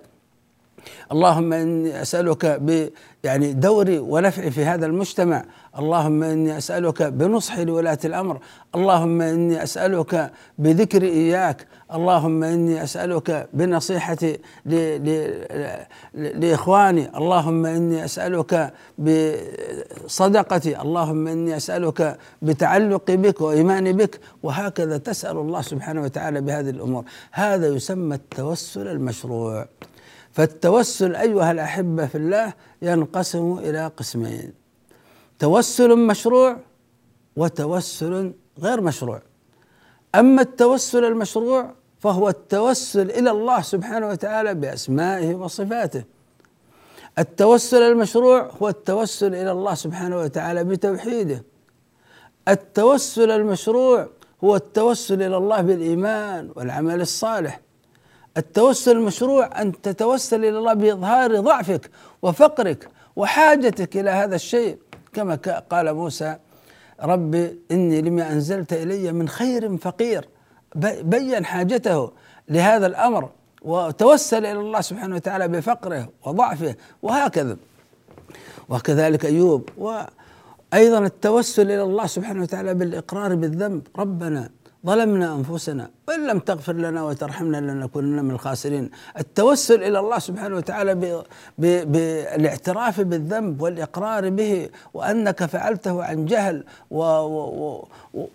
اللهم 1.12 1.52
إني 1.52 2.02
أسألك 2.02 2.46
ب 2.46 2.88
يعني 3.24 3.52
دوري 3.52 3.98
ونفعي 3.98 4.50
في 4.50 4.64
هذا 4.64 4.86
المجتمع. 4.86 5.44
اللهم 5.78 6.22
إني 6.22 6.58
أسألك 6.58 7.02
بنصحي 7.02 7.64
لولاة 7.64 7.98
الأمر. 8.04 8.38
اللهم 8.74 9.22
إني 9.22 9.62
أسألك 9.62 10.30
بذكري 10.58 11.08
إياك. 11.08 11.66
اللهم 11.94 12.44
إني 12.44 12.82
أسألك 12.82 13.48
بنصيحتي 13.52 14.38
لإخواني. 16.14 17.16
اللهم 17.16 17.66
إني 17.66 18.04
أسألك 18.04 18.72
بصدقتي. 18.98 20.80
اللهم 20.80 21.28
إني 21.28 21.56
أسألك 21.56 22.18
بتعلقي 22.42 23.16
بك 23.16 23.40
وإيماني 23.40 23.92
بك. 23.92 24.20
وهكذا 24.42 24.98
تسأل 24.98 25.36
الله 25.36 25.62
سبحانه 25.62 26.02
وتعالى 26.02 26.40
بهذه 26.40 26.70
الأمور. 26.70 27.04
هذا 27.32 27.66
يسمى 27.66 28.14
التوسل 28.14 28.88
المشروع. 28.88 29.66
فالتوسل 30.36 31.16
أيها 31.16 31.50
الأحبة 31.50 32.06
في 32.06 32.18
الله 32.18 32.52
ينقسم 32.82 33.58
إلى 33.58 33.86
قسمين 33.86 34.52
توسل 35.38 35.98
مشروع 35.98 36.56
وتوسل 37.36 38.32
غير 38.58 38.80
مشروع. 38.80 39.22
أما 40.14 40.42
التوسل 40.42 41.04
المشروع 41.04 41.74
فهو 41.98 42.28
التوسل 42.28 43.10
إلى 43.10 43.30
الله 43.30 43.62
سبحانه 43.62 44.08
وتعالى 44.08 44.54
بأسمائه 44.54 45.34
وصفاته. 45.34 46.04
التوسل 47.18 47.82
المشروع 47.82 48.50
هو 48.62 48.68
التوسل 48.68 49.34
إلى 49.34 49.52
الله 49.52 49.74
سبحانه 49.74 50.18
وتعالى 50.18 50.64
بتوحيده. 50.64 51.44
التوسل 52.48 53.30
المشروع 53.30 54.08
هو 54.44 54.56
التوسل 54.56 55.22
إلى 55.22 55.36
الله 55.36 55.60
بالإيمان 55.60 56.50
والعمل 56.56 57.00
الصالح. 57.00 57.60
التوسل 58.36 58.96
المشروع 58.96 59.62
أن 59.62 59.80
تتوسل 59.80 60.44
إلى 60.44 60.58
الله 60.58 60.74
بإظهار 60.74 61.40
ضعفك 61.40 61.90
وفقرك 62.22 62.88
وحاجتك 63.16 63.96
إلى 63.96 64.10
هذا 64.10 64.34
الشيء. 64.34 64.78
كما 65.12 65.34
قال 65.70 65.94
موسى 65.94 66.36
ربي 67.02 67.60
إني 67.70 68.02
لما 68.02 68.32
أنزلت 68.32 68.72
إلي 68.72 69.12
من 69.12 69.28
خير 69.28 69.76
فقير 69.76 70.28
بين 71.02 71.44
حاجته 71.44 72.12
لهذا 72.48 72.86
الأمر 72.86 73.30
وتوسل 73.62 74.46
إلى 74.46 74.60
الله 74.60 74.80
سبحانه 74.80 75.14
وتعالى 75.14 75.48
بفقره 75.48 76.08
وضعفه 76.26 76.74
وهكذا. 77.02 77.56
وكذلك 78.68 79.26
أيوب 79.26 79.68
وأيضا 79.78 80.98
التوسل 80.98 81.62
إلى 81.62 81.82
الله 81.82 82.06
سبحانه 82.06 82.42
وتعالى 82.42 82.74
بالإقرار 82.74 83.34
بالذنب 83.34 83.86
ربنا 83.96 84.50
ظلمنا 84.86 85.34
أنفسنا 85.34 85.90
وإن 86.08 86.26
لم 86.26 86.38
تغفر 86.38 86.72
لنا 86.72 87.02
وترحمنا 87.02 87.56
لنكونن 87.56 88.24
من 88.24 88.30
الخاسرين. 88.30 88.90
التوسل 89.18 89.82
إلى 89.82 89.98
الله 89.98 90.18
سبحانه 90.18 90.56
وتعالى 90.56 91.22
بالاعتراف 91.58 93.00
بالذنب 93.00 93.62
والإقرار 93.62 94.30
به 94.30 94.68
وأنك 94.94 95.44
فعلته 95.44 96.04
عن 96.04 96.26
جهل 96.26 96.64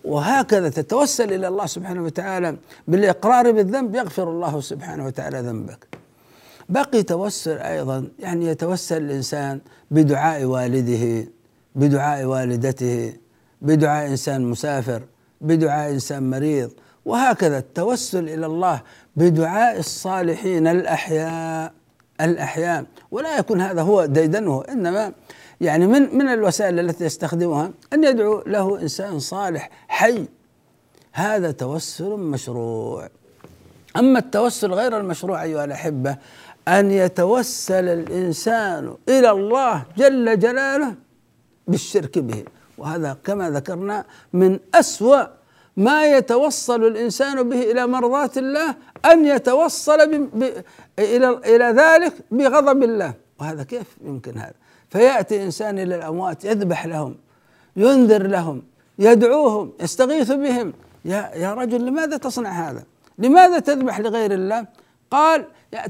وهكذا 0.04 0.68
تتوسل 0.68 1.32
إلى 1.32 1.48
الله 1.48 1.66
سبحانه 1.66 2.02
وتعالى 2.02 2.56
بالإقرار 2.88 3.52
بالذنب 3.52 3.94
يغفر 3.94 4.30
الله 4.30 4.60
سبحانه 4.60 5.06
وتعالى 5.06 5.40
ذنبك. 5.40 5.86
بقي 6.68 7.02
توسل 7.02 7.58
أيضا 7.58 8.08
يعني 8.18 8.46
يتوسل 8.46 9.02
الإنسان 9.02 9.60
بدعاء 9.90 10.44
والده 10.44 11.28
بدعاء 11.74 12.24
والدته 12.24 13.12
بدعاء 13.62 14.08
إنسان 14.08 14.44
مسافر 14.44 15.02
بدعاء 15.42 15.92
إنسان 15.92 16.30
مريض. 16.30 16.70
وهكذا 17.04 17.58
التوسل 17.58 18.28
إلى 18.28 18.46
الله 18.46 18.82
بدعاء 19.16 19.78
الصالحين 19.78 20.66
الاحياء 20.66 21.72
الأحياء. 22.20 22.84
ولا 23.10 23.38
يكون 23.38 23.60
هذا 23.60 23.82
هو 23.82 24.04
ديدنه 24.04 24.64
إنما 24.68 25.12
يعني 25.60 25.86
من 25.86 26.18
من 26.18 26.28
الوسائل 26.28 26.80
التي 26.80 27.04
يستخدمها 27.04 27.70
أن 27.92 28.04
يدعو 28.04 28.42
له 28.46 28.80
إنسان 28.80 29.18
صالح 29.18 29.70
حي. 29.88 30.24
هذا 31.12 31.50
توسل 31.50 32.10
مشروع. 32.10 33.08
أما 33.96 34.18
التوسل 34.18 34.72
غير 34.72 34.98
المشروع 35.00 35.42
أيها 35.42 35.64
الأحبة 35.64 36.16
أن 36.68 36.90
يتوسل 36.90 37.88
الإنسان 37.88 38.94
إلى 39.08 39.30
الله 39.30 39.84
جل 39.96 40.38
جلاله 40.38 40.94
بالشرك 41.68 42.18
به. 42.18 42.44
وهذا 42.82 43.16
كما 43.24 43.50
ذكرنا 43.50 44.04
من 44.32 44.58
أسوأ 44.74 45.22
ما 45.76 45.98
يتوصل 46.16 46.84
الإنسان 46.84 47.48
به 47.48 47.70
إلى 47.70 47.86
مرضاة 47.86 48.30
الله 48.36 48.74
أن 49.04 49.18
يتوصل 49.24 49.98
ب... 50.10 50.12
ب... 50.38 50.42
إلى 50.98 51.28
إلى 51.52 51.64
ذلك 51.64 52.14
بغضب 52.30 52.82
الله. 52.82 53.12
وهذا 53.40 53.62
كيف 53.62 53.88
يمكن 54.04 54.38
هذا؟ 54.38 54.54
فيأتي 54.90 55.44
إنسان 55.44 55.78
إلى 55.78 55.94
الأموات 55.96 56.44
يذبح 56.44 56.86
لهم 56.86 57.16
ينذر 57.76 58.26
لهم 58.26 58.62
يدعوهم 58.98 59.72
يستغيث 59.80 60.32
بهم. 60.32 60.72
يا 61.04 61.30
يا 61.34 61.54
رجل 61.54 61.86
لماذا 61.86 62.16
تصنع 62.16 62.50
هذا؟ 62.50 62.82
لماذا 63.18 63.58
تذبح 63.58 64.00
لغير 64.00 64.32
الله؟ 64.34 64.66
قال 65.10 65.44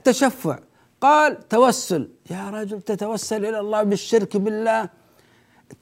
تشفع. 0.04 0.58
قال 1.00 1.48
توسل. 1.48 2.08
يا 2.30 2.50
رجل 2.50 2.80
تتوسل 2.80 3.44
إلى 3.44 3.60
الله 3.60 3.82
بالشرك 3.82 4.36
بالله. 4.36 5.01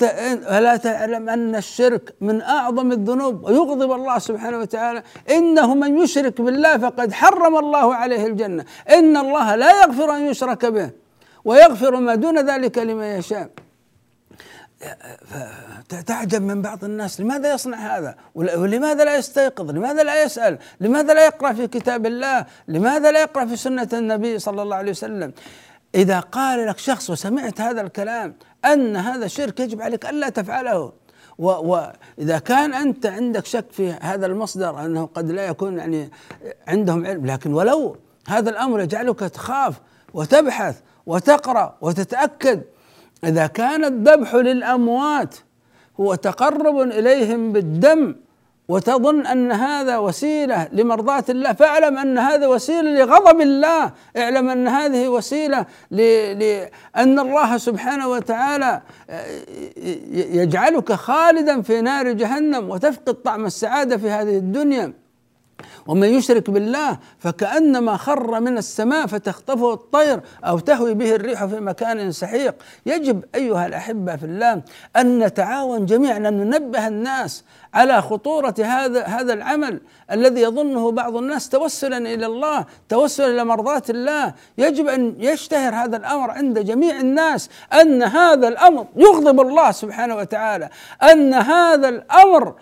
ألا 0.03 0.77
تعلم 0.77 1.29
أن 1.29 1.57
الشرك 1.57 2.15
من 2.21 2.43
أعظم 2.43 2.93
الذنوب 2.93 3.45
ويغضب 3.45 3.93
الله 3.93 4.19
سبحانه 4.19 4.59
وتعالى. 4.59 5.03
إنه 5.31 5.75
من 5.75 5.99
يشرك 5.99 6.41
بالله 6.41 6.79
فقد 6.79 7.13
حرم 7.13 7.57
الله 7.57 7.95
عليه 7.95 8.27
الجنة. 8.27 8.65
إن 8.91 9.17
الله 9.17 9.55
لا 9.55 9.83
يغفر 9.83 10.17
أن 10.17 10.27
يشرك 10.27 10.67
به 10.67 10.91
ويغفر 11.45 11.97
ما 11.97 12.15
دون 12.15 12.39
ذلك 12.51 12.79
لمن 12.79 13.05
يشاء. 13.05 13.51
تعجب 16.07 16.43
من 16.43 16.63
بعض 16.63 16.85
الناس. 16.85 17.21
لماذا 17.21 17.55
يصنع 17.55 17.99
هذا؟ 17.99 18.15
ولماذا 18.35 19.05
لا 19.05 19.17
يستيقظ؟ 19.17 19.71
لماذا 19.71 20.03
لا 20.03 20.23
يسأل؟ 20.23 20.59
لماذا 20.81 21.15
لا 21.15 21.25
يقرأ 21.25 21.53
في 21.53 21.67
كتاب 21.67 22.07
الله؟ 22.07 22.47
لماذا 22.69 23.11
لا 23.11 23.21
يقرأ 23.21 23.45
في 23.45 23.57
سنة 23.57 23.89
النبي 23.93 24.39
صلى 24.39 24.63
الله 24.63 24.77
عليه 24.77 24.91
وسلم؟ 24.91 25.33
إذا 25.95 26.21
قال 26.21 26.67
لك 26.67 26.79
شخص 26.79 27.11
وسمعت 27.11 27.61
هذا 27.61 27.81
الكلام 27.81 28.35
أن 28.65 28.97
هذا 28.97 29.27
شرك 29.27 29.61
يجب 29.61 29.83
عليك 29.83 30.07
ألا 30.07 30.29
تفعله. 30.29 30.93
وإذا 31.39 32.39
كان 32.39 32.75
أنت 32.75 33.07
عندك 33.07 33.47
شك 33.47 33.65
في 33.71 33.91
هذا 33.91 34.27
المصدر 34.27 34.85
أنه 34.85 35.07
قد 35.15 35.31
لا 35.31 35.47
يكون 35.47 35.79
يعني 35.79 36.11
عندهم 36.69 37.07
علم 37.07 37.27
لكن 37.27 37.55
ولو 37.55 37.97
هذا 38.29 38.51
الأمر 38.51 38.81
يجعلك 38.81 39.21
تخاف 39.21 39.81
وتبحث 40.15 40.81
وتقرأ 41.07 41.77
وتتأكد 41.81 42.63
إذا 43.25 43.47
كان 43.47 43.85
الذبح 43.85 44.35
للأموات 44.35 45.35
هو 46.01 46.15
تقرب 46.15 46.81
إليهم 46.81 47.53
بالدم 47.53 48.17
وتظن 48.71 49.27
أن 49.27 49.53
هذا 49.53 49.99
وسيلة 49.99 50.69
لمرضاة 50.73 51.25
الله 51.29 51.53
فاعلم 51.53 51.99
أن 51.99 52.19
هذا 52.19 52.47
وسيلة 52.47 52.91
لغضب 52.91 53.41
الله 53.41 53.93
اعلم 54.17 54.49
أن 54.49 54.69
هذه 54.69 55.09
وسيلة 55.09 55.67
لأن 55.91 57.19
الله 57.19 57.59
سبحانه 57.59 58.09
وتعالى 58.09 58.83
آه، 59.11 59.27
يجعلك 60.13 60.93
خالدا 60.93 61.63
في 61.63 61.81
نار 61.81 62.13
جهنم 62.13 62.71
وتفقد 62.71 63.15
طعم 63.15 63.47
السعادة 63.47 63.97
في 63.97 64.11
هذه 64.11 64.37
الدنيا. 64.37 65.00
ومن 65.87 66.09
يشرك 66.09 66.51
بالله 66.51 66.99
فكأنما 67.19 67.97
خر 67.97 68.41
من 68.41 68.59
السماء 68.59 69.07
فتخطفه 69.07 69.73
الطير 69.73 70.21
أو 70.45 70.59
تهوي 70.59 70.95
به 70.95 71.15
الريح 71.15 71.45
في 71.45 71.61
مكان 71.61 72.13
سحيق. 72.13 72.55
يجب 72.87 73.25
أيها 73.35 73.67
الأحبة 73.67 74.17
في 74.17 74.27
الله 74.27 74.63
أن 74.97 75.19
نتعاون 75.19 75.87
جميعا 75.87 76.17
أن 76.17 76.35
ننبه 76.35 76.89
الناس 76.89 77.45
على 77.75 78.03
خطورة 78.03 78.55
هذا 78.59 79.05
هذا 79.05 79.33
العمل 79.33 79.81
الذي 80.11 80.41
يظنه 80.41 80.91
بعض 80.91 81.17
الناس 81.17 81.49
توسلا 81.49 81.99
إلى 81.99 82.27
الله 82.27 82.65
توسلا 82.89 83.27
إلى 83.27 83.45
مرضاة 83.45 83.83
الله. 83.91 84.35
يجب 84.59 84.89
أن 84.89 85.15
يشتهر 85.19 85.75
هذا 85.75 85.97
الأمر 85.97 86.31
عند 86.31 86.59
جميع 86.59 87.01
الناس 87.01 87.51
أن 87.81 88.03
هذا 88.03 88.49
الأمر 88.49 88.87
يغضب 88.97 89.41
الله 89.41 89.71
سبحانه 89.71 90.17
وتعالى 90.17 90.69
أن 91.03 91.35
هذا 91.35 91.89
الأمر 91.89 92.55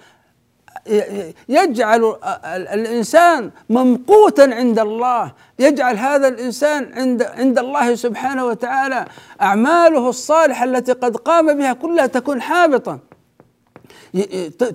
يجعل 1.49 2.17
الإنسان 2.45 3.51
ممقوتا 3.71 4.43
عند 4.43 4.79
الله. 4.79 5.33
يجعل 5.59 5.97
هذا 5.97 6.29
الإنسان 6.29 6.93
عند 6.93 7.23
عند 7.23 7.59
الله 7.59 7.95
سبحانه 7.95 8.47
وتعالى 8.47 9.05
أعماله 9.43 10.09
الصالحة 10.09 10.65
التي 10.65 10.93
قد 10.93 11.17
قام 11.17 11.59
بها 11.59 11.73
كلها 11.73 12.07
تكون 12.07 12.43
حابطة. 12.43 12.99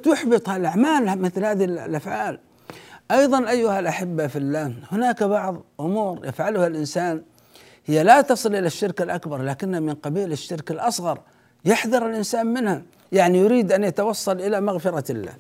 تحبط 0.04 0.50
الأعمال 0.50 1.22
مثل 1.22 1.46
هذه 1.46 1.64
الأفعال. 1.64 2.40
أيضا 3.12 3.50
أيها 3.50 3.80
الأحبة 3.80 4.28
في 4.28 4.36
الله 4.36 4.74
هناك 4.92 5.24
بعض 5.24 5.64
أمور 5.80 6.26
يفعلها 6.26 6.68
الإنسان. 6.68 7.22
هي 7.86 8.04
لا 8.04 8.22
تصل 8.22 8.56
إلى 8.56 8.68
الشرك 8.68 9.02
الأكبر 9.02 9.42
لكنها 9.42 9.80
من 9.80 9.94
قبيل 9.94 10.32
الشرك 10.32 10.72
الأصغر 10.72 11.20
يحذر 11.66 12.08
الإنسان 12.08 12.48
منها 12.48 12.82
يعني 13.12 13.40
يريد 13.40 13.72
أن 13.72 13.84
يتوصل 13.84 14.40
إلى 14.40 14.62
مغفرة 14.62 15.12
الله. 15.12 15.34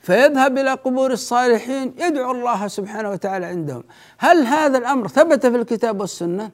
فيذهب 0.00 0.58
إلى 0.58 0.70
قبور 0.70 1.12
الصالحين 1.12 1.94
يدعو 1.98 2.30
الله 2.30 2.68
سبحانه 2.68 3.10
وتعالى 3.10 3.46
عندهم. 3.46 3.82
هل 4.18 4.46
هذا 4.46 4.78
الأمر 4.78 5.08
ثبت 5.08 5.46
في 5.46 5.56
الكتاب 5.56 6.00
والسنة؟ 6.00 6.50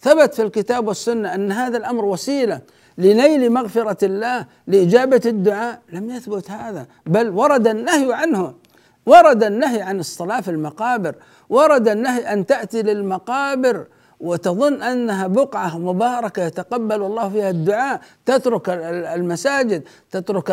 ثبت 0.00 0.34
في 0.34 0.42
الكتاب 0.42 0.88
والسنة 0.88 1.34
أن 1.34 1.52
هذا 1.52 1.76
الأمر 1.76 2.04
وسيلة 2.04 2.60
لنيل 2.98 3.52
مغفرة 3.52 4.04
الله 4.04 4.46
لإجابة 4.66 5.20
الدعاء؟ 5.26 5.82
لم 5.92 6.10
يثبت 6.10 6.50
هذا 6.50 6.86
بل 7.06 7.30
ورد 7.30 7.66
النهي 7.68 8.14
عنه. 8.14 8.54
ورد 9.06 9.44
النهي 9.44 9.82
عن 9.82 10.00
الصلاة 10.00 10.40
في 10.40 10.50
المقابر 10.50 11.14
ورد 11.48 11.88
النهي 11.88 12.32
أن 12.32 12.46
تأتي 12.46 12.82
للمقابر. 12.82 13.86
وتظن 14.20 14.82
أنها 14.82 15.26
بقعة 15.26 15.78
مباركة 15.78 16.42
يتقبل 16.42 17.02
الله 17.02 17.28
فيها 17.28 17.50
الدعاء. 17.50 18.00
تترك 18.26 18.68
المساجد 19.14 19.82
تترك 20.10 20.50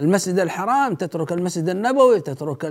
المسجد 0.00 0.38
الحرام 0.38 0.94
تترك 0.94 1.32
المسجد 1.32 1.68
النبوي 1.68 2.20
تترك 2.20 2.64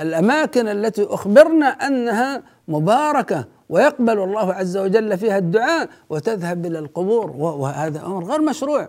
الأماكن 0.00 0.68
التي 0.68 1.04
أخبرنا 1.04 1.66
أنها 1.66 2.42
مباركة 2.68 3.44
ويقبل 3.68 4.18
الله 4.18 4.52
عز 4.52 4.76
وجل 4.76 5.18
فيها 5.18 5.38
الدعاء 5.38 5.88
وتذهب 6.10 6.66
إلى 6.66 6.78
القبور. 6.78 7.30
وهذا 7.36 8.06
أمر 8.06 8.24
غير 8.24 8.40
مشروع. 8.40 8.88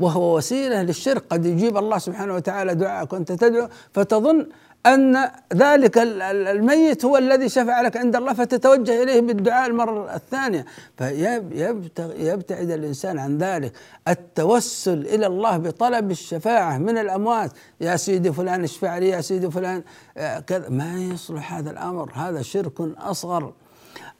وهو 0.00 0.36
وسيلة 0.36 0.82
للشرك. 0.82 1.24
قد 1.30 1.46
يجيب 1.46 1.76
الله 1.76 1.98
سبحانه 1.98 2.34
وتعالى 2.34 2.74
دعاءك 2.74 3.12
وأنت 3.12 3.32
تدعو 3.32 3.68
فتظن 3.92 4.46
أن 4.86 5.30
ذلك 5.54 5.98
الميت 5.98 7.04
هو 7.04 7.16
الذي 7.16 7.48
شفع 7.48 7.80
لك 7.80 7.96
عند 7.96 8.16
الله 8.16 8.32
فتتوجه 8.32 9.02
إليه 9.02 9.20
بالدعاء 9.20 9.70
المرة 9.70 10.14
الثانية. 10.14 10.64
فيبتعد 10.98 12.70
الإنسان 12.70 13.18
عن 13.18 13.38
ذلك. 13.38 13.72
التوسل 14.08 15.06
إلى 15.06 15.26
الله 15.26 15.56
بطلب 15.56 16.10
الشفاعة 16.10 16.78
من 16.78 16.98
الأموات. 16.98 17.52
يا 17.80 17.96
سيدي 17.96 18.32
فلان 18.32 18.64
اشفع 18.64 18.98
لي 18.98 19.08
يا 19.08 19.20
سيدي 19.20 19.50
فلان 19.50 19.82
آه، 20.16 20.38
كذا. 20.38 20.68
ما 20.68 21.00
يصلح 21.00 21.54
هذا 21.54 21.70
الأمر. 21.70 22.12
هذا 22.14 22.42
شرك 22.42 22.80
أصغر. 22.98 23.52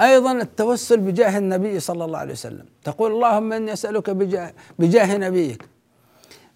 أيضا 0.01 0.33
التوسل 0.33 0.97
بجاه 0.97 1.39
النبي 1.39 1.81
صلى 1.81 2.05
الله 2.05 2.19
عليه 2.19 2.33
وسلم. 2.33 2.65
تقول 2.85 3.13
اللهم 3.13 3.53
إني 3.53 3.73
أسألك 3.73 4.11
بجاه, 4.11 4.53
بجاه 4.79 5.17
نبيك. 5.17 5.65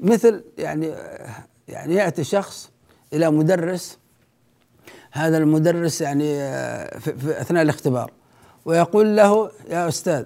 مثل 0.00 0.44
يعني 0.58 0.94
يعني 1.68 1.94
يأتي 1.94 2.24
شخص 2.24 2.70
إلى 3.12 3.30
مدرس. 3.30 3.98
هذا 5.12 5.38
المدرس 5.38 6.00
يعني 6.00 6.34
آه، 6.40 6.98
في, 6.98 7.12
في 7.12 7.40
أثناء 7.40 7.62
الاختبار. 7.62 8.10
ويقول 8.64 9.16
له 9.16 9.50
يا 9.70 9.88
أستاذ 9.88 10.24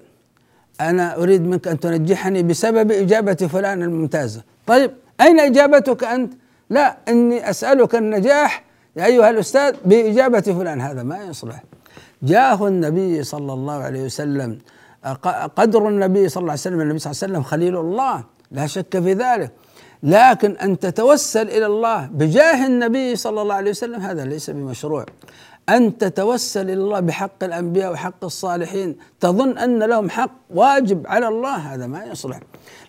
أنا 0.80 1.16
أريد 1.16 1.42
منك 1.42 1.68
أن 1.68 1.80
تنجحني 1.80 2.42
بسبب 2.42 2.92
إجابة 2.92 3.34
فلان 3.34 3.82
الممتازة 3.82 4.42
طيب 4.66 4.90
أين 5.20 5.40
إجابتك 5.40 6.04
أنت؟ 6.04 6.32
لا 6.70 6.96
إني 7.08 7.50
أسألك 7.50 7.94
النجاح 7.94 8.64
يا 8.96 9.06
أيها 9.06 9.30
الأستاذ 9.30 9.76
بإجابة 9.84 10.40
فلان. 10.40 10.80
هذا 10.80 11.02
ما 11.02 11.24
يصلح. 11.24 11.62
جاه 12.22 12.68
النبي 12.68 13.22
صلى 13.22 13.52
الله 13.52 13.72
عليه 13.74 14.04
وسلم 14.04 14.58
قدر 15.56 15.88
النبي 15.88 16.28
صلى 16.28 16.40
الله 16.40 16.52
عليه 16.52 16.60
وسلم 16.60 16.80
النبي 16.80 16.98
صلى 16.98 17.10
الله 17.10 17.22
عليه 17.22 17.32
وسلم 17.32 17.42
خليل 17.42 17.76
الله 17.76 18.24
لا 18.50 18.66
شك 18.66 19.00
في 19.00 19.12
ذلك. 19.12 19.50
لكن 20.02 20.56
أن 20.56 20.78
تتوسل 20.78 21.48
إلى 21.48 21.66
الله 21.66 22.06
بجاه 22.06 22.66
النبي 22.66 23.16
صلى 23.16 23.42
الله 23.42 23.54
عليه 23.54 23.70
وسلم 23.70 24.00
هذا 24.00 24.24
ليس 24.24 24.50
بمشروع. 24.50 25.06
أن 25.68 25.98
تتوسل 25.98 26.60
إلى 26.60 26.72
الله 26.72 27.00
بحق 27.00 27.44
الأنبياء 27.44 27.92
وحق 27.92 28.24
الصالحين 28.24 28.96
تظن 29.20 29.58
أن 29.58 29.82
لهم 29.82 30.10
حق 30.10 30.30
واجب 30.50 31.06
على 31.06 31.28
الله 31.28 31.56
هذا 31.56 31.86
ما 31.86 32.04
يصلح. 32.04 32.40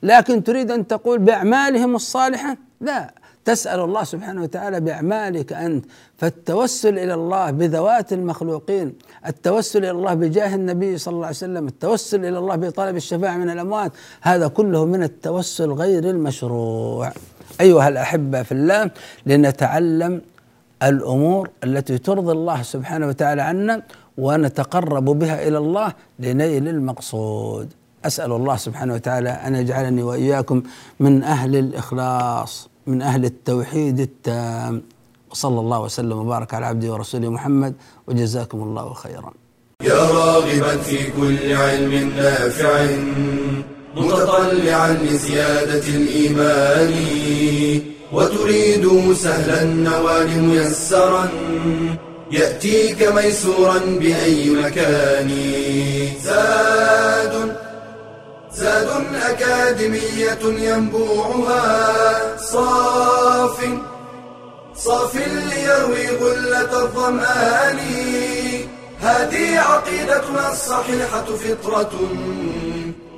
لكن 0.03 0.43
تريد 0.43 0.71
أن 0.71 0.87
تقول 0.87 1.19
بأعمالهم 1.19 1.95
الصالحة؟ 1.95 2.57
لا. 2.81 3.13
تسأل 3.45 3.79
الله 3.79 4.03
سبحانه 4.03 4.41
وتعالى 4.41 4.79
بأعمالك 4.79 5.53
أنت 5.53 5.85
فالتوسل 6.17 6.99
إلى 6.99 7.13
الله 7.13 7.51
بذوات 7.51 8.13
المخلوقين 8.13 8.95
التوسل 9.27 9.79
إلى 9.79 9.91
الله 9.91 10.13
بجاه 10.13 10.55
النبي 10.55 10.97
صلى 10.97 11.13
الله 11.13 11.25
عليه 11.25 11.35
وسلم 11.35 11.67
التوسل 11.67 12.25
إلى 12.25 12.37
الله 12.37 12.55
بطلب 12.55 12.95
الشفاعة 12.95 13.37
من 13.37 13.49
الأموات 13.49 13.91
هذا 14.21 14.47
كله 14.47 14.85
من 14.85 15.03
التوسل 15.03 15.71
غير 15.71 16.09
المشروع. 16.09 17.11
أيها 17.61 17.87
الأحبة 17.87 18.43
في 18.43 18.51
الله 18.51 18.91
لنتعلم 19.25 20.21
الأمور 20.83 21.49
التي 21.63 21.97
ترضي 21.97 22.31
الله 22.31 22.61
سبحانه 22.61 23.07
وتعالى 23.07 23.41
عنا 23.41 23.81
ونتقرب 24.17 25.05
بها 25.05 25.47
إلى 25.47 25.57
الله 25.57 25.93
لنيل 26.19 26.67
المقصود. 26.67 27.73
أسأل 28.05 28.31
الله 28.31 28.55
سبحانه 28.55 28.93
وتعالى 28.93 29.29
أن 29.29 29.55
يجعلني 29.55 30.03
وإياكم 30.03 30.63
من 30.99 31.23
أهل 31.23 31.55
الإخلاص 31.55 32.69
من 32.87 33.01
أهل 33.01 33.25
التوحيد 33.25 33.99
التام. 33.99 34.81
وصلى 35.33 35.59
الله 35.59 35.79
وسلم 35.79 36.17
وبارك 36.17 36.53
على 36.53 36.65
عبده 36.65 36.93
ورسوله 36.93 37.29
محمد 37.29 37.73
وجزاكم 38.07 38.59
الله 38.63 38.93
خيرا. 38.93 39.33
يا 39.81 40.01
راغبا 40.19 40.77
في 40.77 41.11
كل 41.17 41.53
علم 41.53 41.93
نافع 42.17 42.85
متطلعا 43.95 44.91
لزيادة 44.93 45.85
الإيمان 45.87 46.93
وتريد 48.13 49.13
سهلا 49.13 49.61
النوال 49.61 50.43
ميسرا 50.43 51.29
يأتيك 52.31 52.99
ميسورا 53.17 53.79
بأي 54.01 54.49
مكان. 54.49 55.29
زاد 56.23 57.33
زاد 58.53 58.89
أكاديمية 59.29 60.43
ينبوعها 60.69 61.65
صاف 62.37 63.57
صاف 64.85 65.15
ليروي 65.15 66.07
غلة 66.07 66.83
الظمآن. 66.83 67.79
هذه 69.01 69.59
عقيدتنا 69.59 70.51
الصحيحة 70.51 71.25
فطرة 71.25 71.91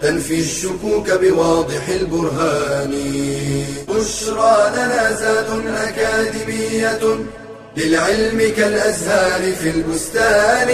تنفي 0.01 0.39
الشكوك 0.39 1.11
بواضح 1.11 1.87
البرهان. 1.87 2.93
بشرى 3.89 4.71
لنا 4.75 5.11
زاد 5.11 5.49
أكاديمية 5.67 7.25
للعلم 7.77 8.53
كالأزهار 8.57 9.53
في 9.53 9.69
البستان. 9.69 10.69